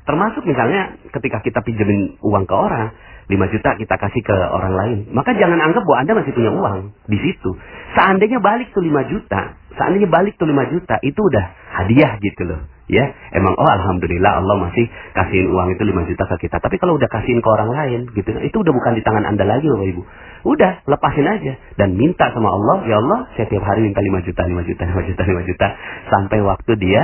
Termasuk 0.03 0.43
misalnya 0.43 0.99
ketika 1.15 1.39
kita 1.47 1.63
pinjemin 1.63 2.19
uang 2.19 2.51
ke 2.51 2.55
orang, 2.59 2.91
5 3.31 3.53
juta 3.55 3.71
kita 3.79 3.95
kasih 3.99 4.23
ke 4.25 4.35
orang 4.35 4.75
lain. 4.75 4.99
Maka 5.15 5.37
jangan 5.39 5.59
anggap 5.61 5.83
bahwa 5.87 5.99
Anda 6.03 6.13
masih 6.19 6.33
punya 6.35 6.51
uang 6.51 6.79
di 7.07 7.19
situ. 7.23 7.51
Seandainya 7.95 8.43
balik 8.43 8.75
tuh 8.75 8.83
5 8.83 9.13
juta, 9.13 9.55
seandainya 9.79 10.09
balik 10.11 10.35
tuh 10.41 10.49
5 10.51 10.73
juta, 10.75 10.99
itu 11.07 11.21
udah 11.21 11.45
hadiah 11.83 12.19
gitu 12.19 12.43
loh. 12.49 12.61
Ya, 12.91 13.09
emang 13.33 13.57
oh 13.57 13.71
alhamdulillah 13.73 14.43
Allah 14.43 14.69
masih 14.69 14.85
kasihin 15.17 15.49
uang 15.49 15.73
itu 15.73 15.83
5 15.87 16.11
juta 16.13 16.25
ke 16.35 16.37
kita. 16.45 16.61
Tapi 16.61 16.77
kalau 16.77 16.99
udah 16.99 17.09
kasihin 17.09 17.41
ke 17.41 17.49
orang 17.49 17.71
lain 17.73 18.01
gitu, 18.13 18.31
itu 18.37 18.57
udah 18.59 18.73
bukan 18.75 18.93
di 18.99 19.03
tangan 19.07 19.25
Anda 19.25 19.47
lagi 19.49 19.71
Bapak 19.71 19.87
Ibu. 19.87 20.03
Udah, 20.43 20.83
lepasin 20.91 21.25
aja 21.25 21.53
dan 21.79 21.95
minta 21.95 22.29
sama 22.35 22.51
Allah, 22.51 22.83
ya 22.85 22.99
Allah, 22.99 23.31
saya 23.39 23.47
tiap 23.47 23.63
hari 23.63 23.87
minta 23.87 24.03
5 24.03 24.27
juta, 24.27 24.43
5 24.45 24.69
juta, 24.69 24.83
5 24.83 25.09
juta, 25.09 25.23
5 25.25 25.49
juta 25.49 25.67
sampai 26.11 26.39
waktu 26.43 26.73
dia 26.83 27.03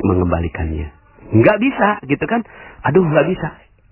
mengembalikannya. 0.00 0.96
Enggak 1.28 1.60
bisa 1.60 2.00
gitu 2.08 2.24
kan? 2.24 2.40
Aduh, 2.88 3.04
enggak 3.04 3.28
bisa. 3.28 3.48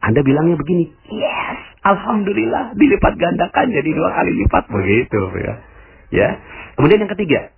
Anda 0.06 0.22
bilangnya 0.22 0.54
begini, 0.54 0.86
yes, 1.10 1.58
alhamdulillah 1.82 2.78
dilipat 2.78 3.14
gandakan 3.18 3.66
jadi 3.74 3.90
dua 3.90 4.10
kali 4.14 4.32
lipat 4.46 4.64
begitu 4.70 5.20
ya. 5.42 5.54
Ya. 6.14 6.28
Kemudian 6.78 7.02
yang 7.02 7.12
ketiga, 7.18 7.50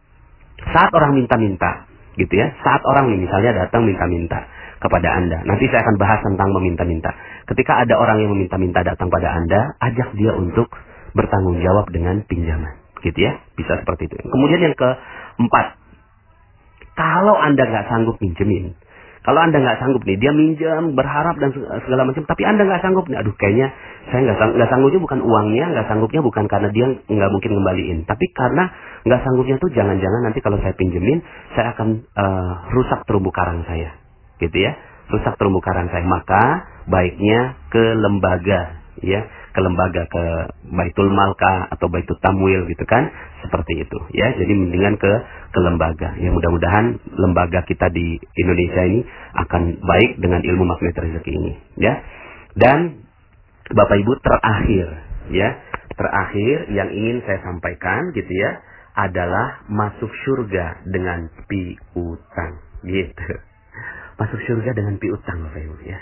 saat 0.72 0.88
orang 0.96 1.12
minta-minta, 1.12 1.84
gitu 2.16 2.34
ya. 2.34 2.56
Saat 2.64 2.82
orang 2.88 3.12
nih 3.12 3.28
misalnya 3.28 3.52
datang 3.66 3.84
minta-minta 3.84 4.48
kepada 4.82 5.08
Anda. 5.14 5.38
Nanti 5.46 5.70
saya 5.70 5.86
akan 5.86 5.96
bahas 5.98 6.20
tentang 6.22 6.50
meminta-minta. 6.54 7.14
Ketika 7.46 7.82
ada 7.82 7.94
orang 7.98 8.22
yang 8.22 8.30
meminta-minta 8.34 8.82
datang 8.82 9.10
pada 9.10 9.28
Anda, 9.38 9.78
ajak 9.82 10.14
dia 10.18 10.34
untuk 10.34 10.70
bertanggung 11.14 11.58
jawab 11.62 11.90
dengan 11.90 12.22
pinjaman. 12.26 12.78
Gitu 13.02 13.18
ya. 13.18 13.38
Bisa 13.54 13.78
seperti 13.78 14.10
itu. 14.10 14.16
Kemudian 14.26 14.60
yang 14.70 14.74
keempat. 14.74 15.78
Kalau 16.98 17.38
Anda 17.38 17.62
nggak 17.62 17.86
sanggup 17.86 18.18
pinjemin, 18.18 18.74
kalau 19.28 19.44
anda 19.44 19.60
nggak 19.60 19.76
sanggup 19.84 20.08
nih, 20.08 20.16
dia 20.16 20.32
minjam, 20.32 20.96
berharap 20.96 21.36
dan 21.36 21.52
segala 21.84 22.08
macam, 22.08 22.24
tapi 22.24 22.48
anda 22.48 22.64
nggak 22.64 22.80
sanggup 22.80 23.04
nih, 23.12 23.20
aduh 23.20 23.36
kayaknya 23.36 23.76
saya 24.08 24.24
nggak 24.24 24.38
sang, 24.40 24.52
sanggupnya 24.56 25.04
bukan 25.04 25.20
uangnya, 25.20 25.68
nggak 25.68 25.84
sanggupnya 25.84 26.24
bukan 26.24 26.48
karena 26.48 26.72
dia 26.72 26.96
nggak 26.96 27.28
mungkin 27.28 27.52
kembaliin, 27.60 27.98
tapi 28.08 28.24
karena 28.32 28.72
nggak 29.04 29.20
sanggupnya 29.20 29.60
tuh 29.60 29.68
jangan-jangan 29.68 30.20
nanti 30.24 30.40
kalau 30.40 30.56
saya 30.64 30.72
pinjemin, 30.72 31.20
saya 31.52 31.76
akan 31.76 32.08
uh, 32.16 32.72
rusak 32.72 33.04
terumbu 33.04 33.28
karang 33.28 33.68
saya, 33.68 34.00
gitu 34.40 34.56
ya, 34.56 34.72
rusak 35.12 35.36
terumbu 35.36 35.60
karang 35.60 35.92
saya. 35.92 36.08
Maka 36.08 36.42
baiknya 36.88 37.60
ke 37.68 37.84
lembaga, 38.00 38.80
ya, 39.04 39.28
ke 39.58 39.60
lembaga 39.66 40.06
ke 40.06 40.24
Baitul 40.70 41.10
Malka 41.10 41.66
atau 41.74 41.90
Baitul 41.90 42.14
Tamwil 42.22 42.70
gitu 42.70 42.86
kan? 42.86 43.10
Seperti 43.42 43.82
itu 43.82 43.98
ya. 44.14 44.30
Jadi 44.38 44.54
mendingan 44.54 44.94
ke 45.02 45.12
ke 45.50 45.58
lembaga. 45.58 46.14
Ya 46.22 46.30
mudah-mudahan 46.30 47.02
lembaga 47.18 47.66
kita 47.66 47.90
di 47.90 48.22
Indonesia 48.38 48.86
ini 48.86 49.02
akan 49.34 49.82
baik 49.82 50.22
dengan 50.22 50.46
ilmu 50.46 50.62
magnet 50.62 50.94
rezeki 50.94 51.32
ini 51.34 51.52
ya. 51.74 51.98
Dan 52.54 53.02
Bapak 53.74 53.98
Ibu 53.98 54.12
terakhir 54.22 54.86
ya. 55.34 55.50
Terakhir 55.98 56.70
yang 56.70 56.94
ingin 56.94 57.26
saya 57.26 57.42
sampaikan 57.42 58.14
gitu 58.14 58.30
ya 58.30 58.62
adalah 58.94 59.66
masuk 59.66 60.14
surga 60.22 60.86
dengan 60.86 61.26
piutang 61.50 62.62
gitu. 62.86 63.34
Masuk 64.22 64.38
surga 64.46 64.70
dengan 64.70 65.02
piutang 65.02 65.42
Bapak 65.50 65.58
Ibu 65.66 65.82
ya. 65.82 65.98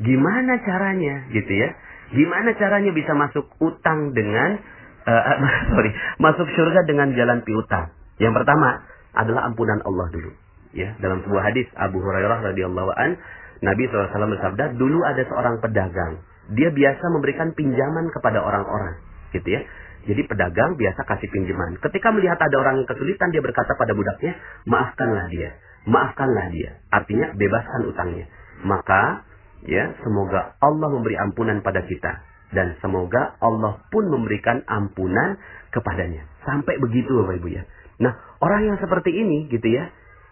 Gimana 0.00 0.56
caranya 0.64 1.28
gitu 1.36 1.52
ya 1.52 1.68
Gimana 2.12 2.52
caranya 2.60 2.92
bisa 2.92 3.16
masuk 3.16 3.48
utang 3.64 4.12
dengan 4.12 4.60
uh, 5.08 5.22
sorry, 5.72 5.90
masuk 6.20 6.48
surga 6.52 6.84
dengan 6.84 7.14
jalan 7.16 7.40
piutang? 7.46 7.94
Yang 8.20 8.44
pertama 8.44 8.84
adalah 9.14 9.48
ampunan 9.48 9.80
Allah 9.86 10.10
dulu. 10.10 10.30
Ya, 10.74 10.98
dalam 10.98 11.22
sebuah 11.22 11.54
hadis 11.54 11.70
Abu 11.78 12.02
Hurairah 12.02 12.50
radhiyallahu 12.50 12.90
an, 12.98 13.14
Nabi 13.62 13.86
SAW 13.86 14.10
bersabda, 14.10 14.74
dulu 14.74 15.06
ada 15.06 15.22
seorang 15.22 15.62
pedagang. 15.62 16.18
Dia 16.50 16.74
biasa 16.74 17.04
memberikan 17.14 17.54
pinjaman 17.54 18.10
kepada 18.10 18.42
orang-orang, 18.42 18.98
gitu 19.30 19.54
ya. 19.54 19.62
Jadi 20.04 20.20
pedagang 20.28 20.76
biasa 20.76 21.00
kasih 21.08 21.32
pinjaman. 21.32 21.80
Ketika 21.80 22.12
melihat 22.12 22.36
ada 22.36 22.60
orang 22.60 22.82
yang 22.82 22.88
kesulitan, 22.90 23.32
dia 23.32 23.40
berkata 23.40 23.72
pada 23.72 23.96
budaknya, 23.96 24.36
maafkanlah 24.68 25.32
dia, 25.32 25.56
maafkanlah 25.88 26.52
dia. 26.52 26.76
Artinya 26.92 27.32
bebaskan 27.32 27.80
utangnya. 27.88 28.26
Maka 28.68 29.24
Ya, 29.64 29.96
semoga 30.04 30.60
Allah 30.60 30.88
memberi 30.92 31.16
ampunan 31.16 31.64
pada 31.64 31.80
kita 31.88 32.20
dan 32.52 32.76
semoga 32.84 33.34
Allah 33.40 33.80
pun 33.88 34.06
memberikan 34.12 34.62
ampunan 34.68 35.40
kepadanya. 35.72 36.28
Sampai 36.44 36.76
begitu 36.78 37.10
Bapak 37.10 37.40
Ibu 37.40 37.48
ya. 37.50 37.64
Nah, 38.04 38.12
orang 38.44 38.68
yang 38.68 38.76
seperti 38.78 39.10
ini 39.10 39.48
gitu 39.48 39.66
ya, 39.66 39.88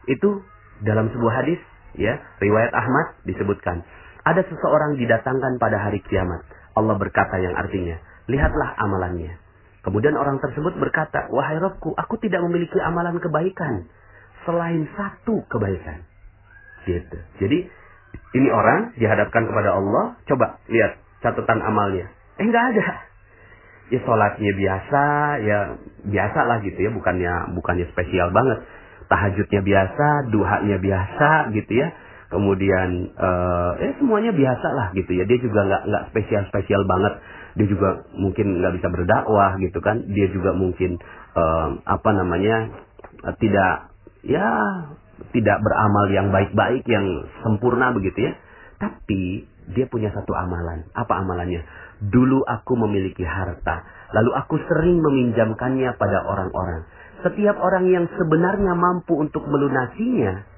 itu 0.07 0.45
dalam 0.85 1.09
sebuah 1.11 1.35
hadis 1.43 1.59
ya, 1.99 2.21
riwayat 2.39 2.71
Ahmad 2.77 3.19
disebutkan, 3.27 3.83
ada 4.23 4.43
seseorang 4.47 5.01
didatangkan 5.01 5.59
pada 5.59 5.83
hari 5.83 5.99
kiamat. 6.07 6.47
Allah 6.79 6.97
berkata 6.97 7.43
yang 7.43 7.59
artinya, 7.59 7.99
lihatlah 8.31 8.77
amalannya. 8.79 9.35
Kemudian 9.83 10.15
orang 10.15 10.39
tersebut 10.39 10.79
berkata, 10.79 11.27
Wahai 11.35 11.59
Robku, 11.59 11.91
aku 11.99 12.15
tidak 12.23 12.39
memiliki 12.47 12.79
amalan 12.79 13.19
kebaikan. 13.19 13.91
Selain 14.47 14.87
satu 14.95 15.43
kebaikan. 15.51 16.07
Gitu. 16.87 17.19
Jadi, 17.43 17.59
ini 18.33 18.49
orang 18.49 18.97
dihadapkan 18.97 19.45
kepada 19.49 19.77
Allah. 19.77 20.17
Coba 20.29 20.61
lihat 20.69 20.99
catatan 21.21 21.61
amalnya. 21.63 22.09
Eh, 22.41 22.47
nggak 22.49 22.65
ada. 22.75 22.87
Ya 23.93 23.99
sholatnya 24.09 24.53
biasa, 24.57 25.03
ya 25.45 25.59
biasa 26.09 26.41
lah 26.49 26.59
gitu 26.65 26.79
ya. 26.81 26.91
Bukannya 26.93 27.53
bukannya 27.57 27.87
spesial 27.93 28.33
banget. 28.33 28.65
Tahajudnya 29.13 29.61
biasa, 29.61 30.33
duhanya 30.33 30.77
biasa 30.81 31.53
gitu 31.53 31.73
ya 31.77 31.93
kemudian 32.33 33.13
eh 33.77 33.93
semuanya 34.01 34.33
biasa 34.33 34.69
lah 34.73 34.89
gitu 34.97 35.13
ya 35.13 35.29
dia 35.29 35.37
juga 35.37 35.69
nggak 35.69 35.83
nggak 35.85 36.05
spesial 36.09 36.49
spesial 36.49 36.81
banget 36.89 37.21
dia 37.61 37.67
juga 37.69 38.09
mungkin 38.17 38.65
nggak 38.65 38.81
bisa 38.81 38.89
berdakwah 38.89 39.61
gitu 39.61 39.79
kan 39.85 40.01
dia 40.09 40.33
juga 40.33 40.57
mungkin 40.57 40.97
uh, 41.37 41.77
apa 41.85 42.11
namanya 42.17 42.73
uh, 43.29 43.35
tidak 43.37 43.93
ya 44.25 44.49
tidak 45.31 45.59
beramal 45.63 46.07
yang 46.11 46.35
baik-baik 46.35 46.83
yang 46.91 47.07
sempurna 47.47 47.95
begitu 47.95 48.31
ya 48.31 48.33
tapi 48.83 49.47
dia 49.71 49.87
punya 49.87 50.11
satu 50.11 50.35
amalan 50.35 50.91
apa 50.99 51.23
amalannya 51.23 51.63
dulu 52.03 52.43
aku 52.43 52.75
memiliki 52.75 53.23
harta 53.23 53.87
lalu 54.11 54.35
aku 54.35 54.59
sering 54.67 54.99
meminjamkannya 54.99 55.95
pada 55.95 56.19
orang-orang 56.27 56.83
setiap 57.23 57.55
orang 57.63 57.87
yang 57.87 58.11
sebenarnya 58.19 58.75
mampu 58.75 59.15
untuk 59.15 59.47
melunasinya 59.47 60.53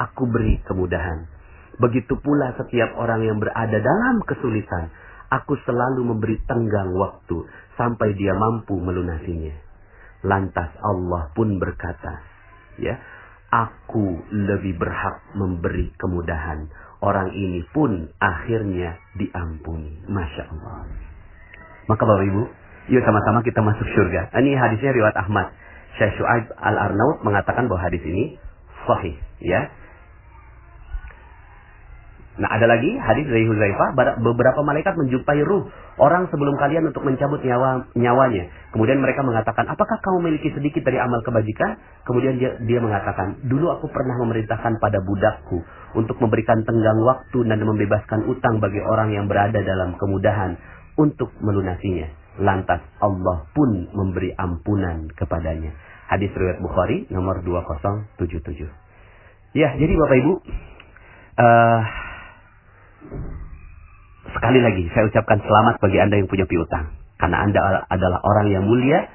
aku 0.00 0.24
beri 0.24 0.64
kemudahan. 0.64 1.28
Begitu 1.76 2.16
pula 2.20 2.56
setiap 2.56 2.96
orang 2.96 3.24
yang 3.24 3.36
berada 3.36 3.76
dalam 3.76 4.24
kesulitan, 4.24 4.88
aku 5.28 5.60
selalu 5.68 6.12
memberi 6.16 6.40
tenggang 6.48 6.92
waktu 6.96 7.44
sampai 7.76 8.16
dia 8.16 8.32
mampu 8.32 8.80
melunasinya. 8.80 9.52
Lantas 10.24 10.72
Allah 10.84 11.32
pun 11.32 11.56
berkata, 11.56 12.20
ya, 12.76 13.00
aku 13.50 14.22
lebih 14.30 14.78
berhak 14.78 15.20
memberi 15.34 15.90
kemudahan. 15.98 16.70
Orang 17.02 17.34
ini 17.34 17.66
pun 17.74 18.08
akhirnya 18.22 18.96
diampuni. 19.18 20.00
Masya 20.06 20.42
Allah. 20.52 20.86
Maka 21.90 22.02
Bapak 22.06 22.24
Ibu, 22.28 22.42
yuk 22.94 23.02
sama-sama 23.02 23.42
kita 23.42 23.60
masuk 23.64 23.86
surga. 23.90 24.30
Ini 24.38 24.54
hadisnya 24.54 24.94
riwayat 24.94 25.16
Ahmad. 25.18 25.50
Syekh 25.98 26.14
Shu'aib 26.20 26.54
Al-Arnaud 26.54 27.26
mengatakan 27.26 27.66
bahwa 27.66 27.82
hadis 27.82 28.00
ini 28.06 28.38
sahih. 28.86 29.16
Ya, 29.42 29.72
Nah 32.40 32.48
ada 32.56 32.64
lagi 32.64 32.88
hadis 32.96 33.28
dari 33.28 33.44
Huzaifah, 33.44 33.92
beberapa 34.24 34.64
malaikat 34.64 34.96
menjumpai 34.96 35.44
ruh 35.44 35.68
orang 36.00 36.24
sebelum 36.32 36.56
kalian 36.56 36.88
untuk 36.88 37.04
mencabut 37.04 37.44
nyawa 37.44 37.84
nyawanya. 37.92 38.48
Kemudian 38.72 38.96
mereka 38.96 39.20
mengatakan, 39.20 39.68
apakah 39.68 40.00
kamu 40.00 40.24
memiliki 40.24 40.48
sedikit 40.56 40.80
dari 40.80 40.96
amal 40.96 41.20
kebajikan? 41.20 41.76
Kemudian 42.08 42.40
dia, 42.40 42.56
dia 42.64 42.80
mengatakan, 42.80 43.44
dulu 43.44 43.76
aku 43.76 43.92
pernah 43.92 44.16
memerintahkan 44.24 44.80
pada 44.80 45.04
budakku 45.04 45.60
untuk 46.00 46.16
memberikan 46.16 46.64
tenggang 46.64 46.96
waktu 47.04 47.44
dan 47.44 47.60
membebaskan 47.60 48.24
utang 48.32 48.56
bagi 48.56 48.80
orang 48.80 49.12
yang 49.12 49.28
berada 49.28 49.60
dalam 49.60 50.00
kemudahan 50.00 50.56
untuk 50.96 51.28
melunasinya. 51.44 52.08
Lantas 52.40 52.80
Allah 53.04 53.44
pun 53.52 53.92
memberi 53.92 54.32
ampunan 54.32 55.12
kepadanya. 55.12 55.76
Hadis 56.08 56.32
riwayat 56.32 56.64
Bukhari 56.64 57.04
nomor 57.12 57.44
2077. 57.44 58.64
Ya, 59.52 59.76
jadi 59.76 59.92
Bapak 59.92 60.16
Ibu, 60.24 60.32
uh, 61.36 61.80
Sekali 64.30 64.60
lagi 64.60 64.84
saya 64.92 65.08
ucapkan 65.08 65.40
selamat 65.40 65.74
bagi 65.80 65.98
Anda 65.98 66.20
yang 66.20 66.28
punya 66.28 66.44
piutang. 66.44 66.92
Karena 67.20 67.44
Anda 67.44 67.84
adalah 67.88 68.20
orang 68.24 68.48
yang 68.48 68.64
mulia 68.64 69.08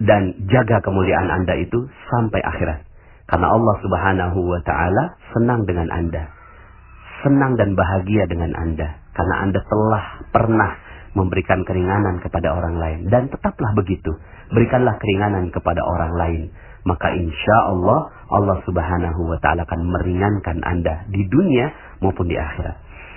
dan 0.00 0.46
jaga 0.46 0.80
kemuliaan 0.82 1.28
Anda 1.30 1.58
itu 1.58 1.90
sampai 2.10 2.40
akhirat. 2.42 2.86
Karena 3.30 3.46
Allah 3.50 3.76
Subhanahu 3.78 4.38
wa 4.42 4.60
taala 4.66 5.14
senang 5.34 5.66
dengan 5.66 5.90
Anda. 5.90 6.30
Senang 7.22 7.54
dan 7.54 7.78
bahagia 7.78 8.26
dengan 8.26 8.50
Anda 8.56 8.96
karena 9.14 9.34
Anda 9.44 9.60
telah 9.60 10.04
pernah 10.32 10.70
memberikan 11.14 11.66
keringanan 11.66 12.22
kepada 12.22 12.54
orang 12.54 12.78
lain 12.78 12.98
dan 13.10 13.28
tetaplah 13.30 13.74
begitu. 13.74 14.14
Berikanlah 14.50 14.98
keringanan 14.98 15.50
kepada 15.54 15.82
orang 15.82 16.12
lain 16.14 16.42
maka 16.84 17.12
insya 17.12 17.56
Allah 17.70 18.12
Allah 18.30 18.62
subhanahu 18.62 19.26
wa 19.26 19.38
ta'ala 19.42 19.66
akan 19.66 19.80
meringankan 19.90 20.62
Anda 20.62 21.10
di 21.10 21.26
dunia 21.26 21.98
maupun 21.98 22.30
di 22.30 22.38
akhirat. 22.38 22.76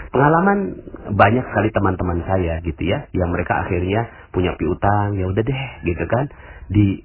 Pengalaman 0.10 0.78
banyak 1.14 1.46
sekali 1.54 1.70
teman-teman 1.74 2.22
saya 2.26 2.62
gitu 2.66 2.82
ya, 2.86 3.10
yang 3.14 3.30
mereka 3.34 3.66
akhirnya 3.66 4.10
punya 4.34 4.54
piutang, 4.58 5.18
ya 5.18 5.26
udah 5.30 5.42
deh 5.42 5.64
gitu 5.86 6.06
kan, 6.10 6.26
di 6.70 7.02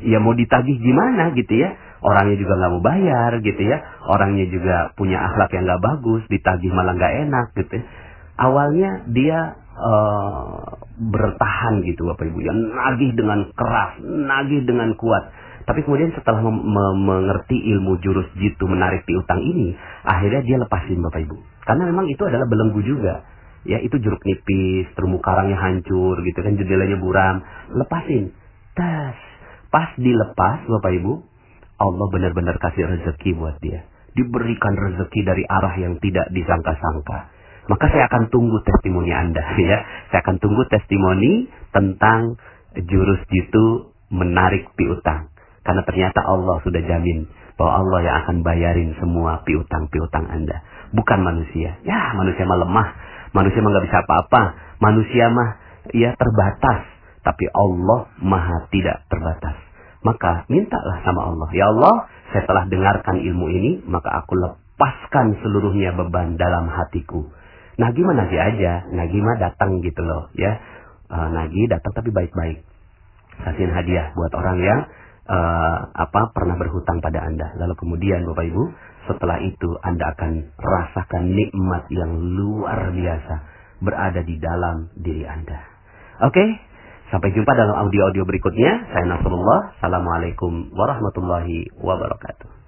ya 0.00 0.16
mau 0.20 0.32
ditagih 0.32 0.80
gimana 0.80 1.32
gitu 1.36 1.60
ya, 1.60 1.76
orangnya 2.00 2.36
juga 2.40 2.56
nggak 2.56 2.72
mau 2.72 2.82
bayar 2.84 3.30
gitu 3.44 3.62
ya, 3.64 3.78
orangnya 4.08 4.48
juga 4.48 4.76
punya 4.96 5.20
akhlak 5.28 5.52
yang 5.52 5.64
nggak 5.68 5.84
bagus, 5.84 6.22
ditagih 6.32 6.72
malah 6.72 6.96
nggak 6.96 7.14
enak 7.28 7.46
gitu. 7.56 7.72
Ya. 7.80 7.84
Awalnya 8.40 8.90
dia 9.12 9.38
uh, 9.76 10.80
bertahan 10.96 11.84
gitu 11.84 12.08
Bapak 12.08 12.32
Ibu, 12.32 12.40
yang 12.40 12.56
nagih 12.56 13.12
dengan 13.12 13.48
keras, 13.52 14.00
nagih 14.04 14.64
dengan 14.64 14.96
kuat 14.96 15.28
tapi 15.68 15.84
kemudian 15.84 16.10
setelah 16.16 16.40
mengerti 16.96 17.56
ilmu 17.76 18.00
jurus 18.00 18.28
jitu 18.40 18.64
menarik 18.64 19.04
piutang 19.04 19.40
ini, 19.44 19.76
akhirnya 20.02 20.40
dia 20.42 20.56
lepasin 20.56 20.98
Bapak 21.04 21.20
Ibu. 21.28 21.36
Karena 21.68 21.84
memang 21.86 22.06
itu 22.08 22.22
adalah 22.24 22.48
belenggu 22.48 22.80
juga. 22.82 23.22
Ya, 23.68 23.76
itu 23.76 24.00
jeruk 24.00 24.24
nipis, 24.24 24.88
terumbu 24.96 25.20
karangnya 25.20 25.60
hancur 25.60 26.16
gitu 26.24 26.40
kan, 26.40 26.56
jendelanya 26.56 26.96
buram. 26.96 27.44
Lepasin. 27.76 28.32
Tas. 28.72 29.18
Pas 29.68 29.92
dilepas 30.00 30.64
Bapak 30.64 30.92
Ibu, 30.96 31.12
Allah 31.76 32.06
benar-benar 32.08 32.56
kasih 32.56 32.88
rezeki 32.88 33.36
buat 33.36 33.60
dia. 33.60 33.84
Diberikan 34.16 34.74
rezeki 34.74 35.20
dari 35.22 35.44
arah 35.44 35.76
yang 35.76 36.00
tidak 36.00 36.32
disangka-sangka. 36.32 37.30
Maka 37.70 37.86
saya 37.92 38.10
akan 38.10 38.32
tunggu 38.32 38.58
testimoni 38.66 39.12
Anda 39.14 39.44
ya. 39.70 39.78
Saya 40.10 40.20
akan 40.24 40.36
tunggu 40.40 40.66
testimoni 40.66 41.46
tentang 41.70 42.40
jurus 42.88 43.22
jitu 43.30 43.94
menarik 44.10 44.72
piutang. 44.74 45.30
Karena 45.60 45.82
ternyata 45.84 46.24
Allah 46.24 46.56
sudah 46.64 46.80
jamin 46.80 47.28
bahwa 47.60 47.84
Allah 47.84 48.00
yang 48.00 48.16
akan 48.24 48.36
bayarin 48.40 48.96
semua 48.96 49.44
piutang-piutang 49.44 50.24
Anda. 50.32 50.64
Bukan 50.96 51.20
manusia. 51.20 51.76
Ya, 51.84 52.16
manusia 52.16 52.48
mah 52.48 52.56
lemah. 52.56 52.88
Manusia 53.36 53.60
mah 53.60 53.70
gak 53.76 53.86
bisa 53.86 53.98
apa-apa. 54.00 54.42
Manusia 54.80 55.28
mah 55.28 55.60
ya 55.92 56.16
terbatas. 56.16 56.88
Tapi 57.20 57.44
Allah 57.52 58.08
maha 58.24 58.64
tidak 58.72 59.04
terbatas. 59.12 59.60
Maka 60.00 60.48
mintalah 60.48 61.04
sama 61.04 61.28
Allah. 61.28 61.48
Ya 61.52 61.68
Allah, 61.68 62.08
saya 62.32 62.48
telah 62.48 62.64
dengarkan 62.72 63.20
ilmu 63.20 63.46
ini. 63.52 63.84
Maka 63.84 64.24
aku 64.24 64.40
lepaskan 64.40 65.36
seluruhnya 65.44 65.92
beban 65.92 66.40
dalam 66.40 66.72
hatiku. 66.72 67.28
Nagi 67.76 68.00
mah 68.00 68.16
nagi 68.16 68.40
aja. 68.40 68.88
Nagi 68.88 69.20
mah 69.20 69.36
datang 69.36 69.84
gitu 69.84 70.00
loh. 70.00 70.32
ya. 70.32 70.56
Uh, 71.12 71.28
nagi 71.28 71.68
datang 71.68 71.92
tapi 71.92 72.08
baik-baik. 72.08 72.64
Kasihin 73.44 73.72
hadiah 73.72 74.16
buat 74.16 74.32
orang 74.32 74.58
yang 74.64 74.80
uh, 75.30 75.78
apa 75.94 76.34
pernah 76.34 76.58
berhutang 76.58 76.98
pada 76.98 77.22
Anda. 77.22 77.54
Lalu 77.54 77.74
kemudian 77.78 78.26
Bapak 78.26 78.44
Ibu, 78.50 78.62
setelah 79.06 79.38
itu 79.40 79.78
Anda 79.80 80.10
akan 80.18 80.32
rasakan 80.58 81.24
nikmat 81.30 81.86
yang 81.94 82.18
luar 82.18 82.90
biasa 82.90 83.34
berada 83.80 84.20
di 84.26 84.36
dalam 84.36 84.90
diri 84.98 85.24
Anda. 85.24 85.58
Oke, 86.26 86.44
sampai 87.14 87.32
jumpa 87.32 87.52
dalam 87.54 87.88
audio-audio 87.88 88.26
berikutnya. 88.26 88.92
Saya 88.92 89.06
Nasrullah. 89.08 89.78
Assalamualaikum 89.78 90.74
warahmatullahi 90.74 91.72
wabarakatuh. 91.80 92.59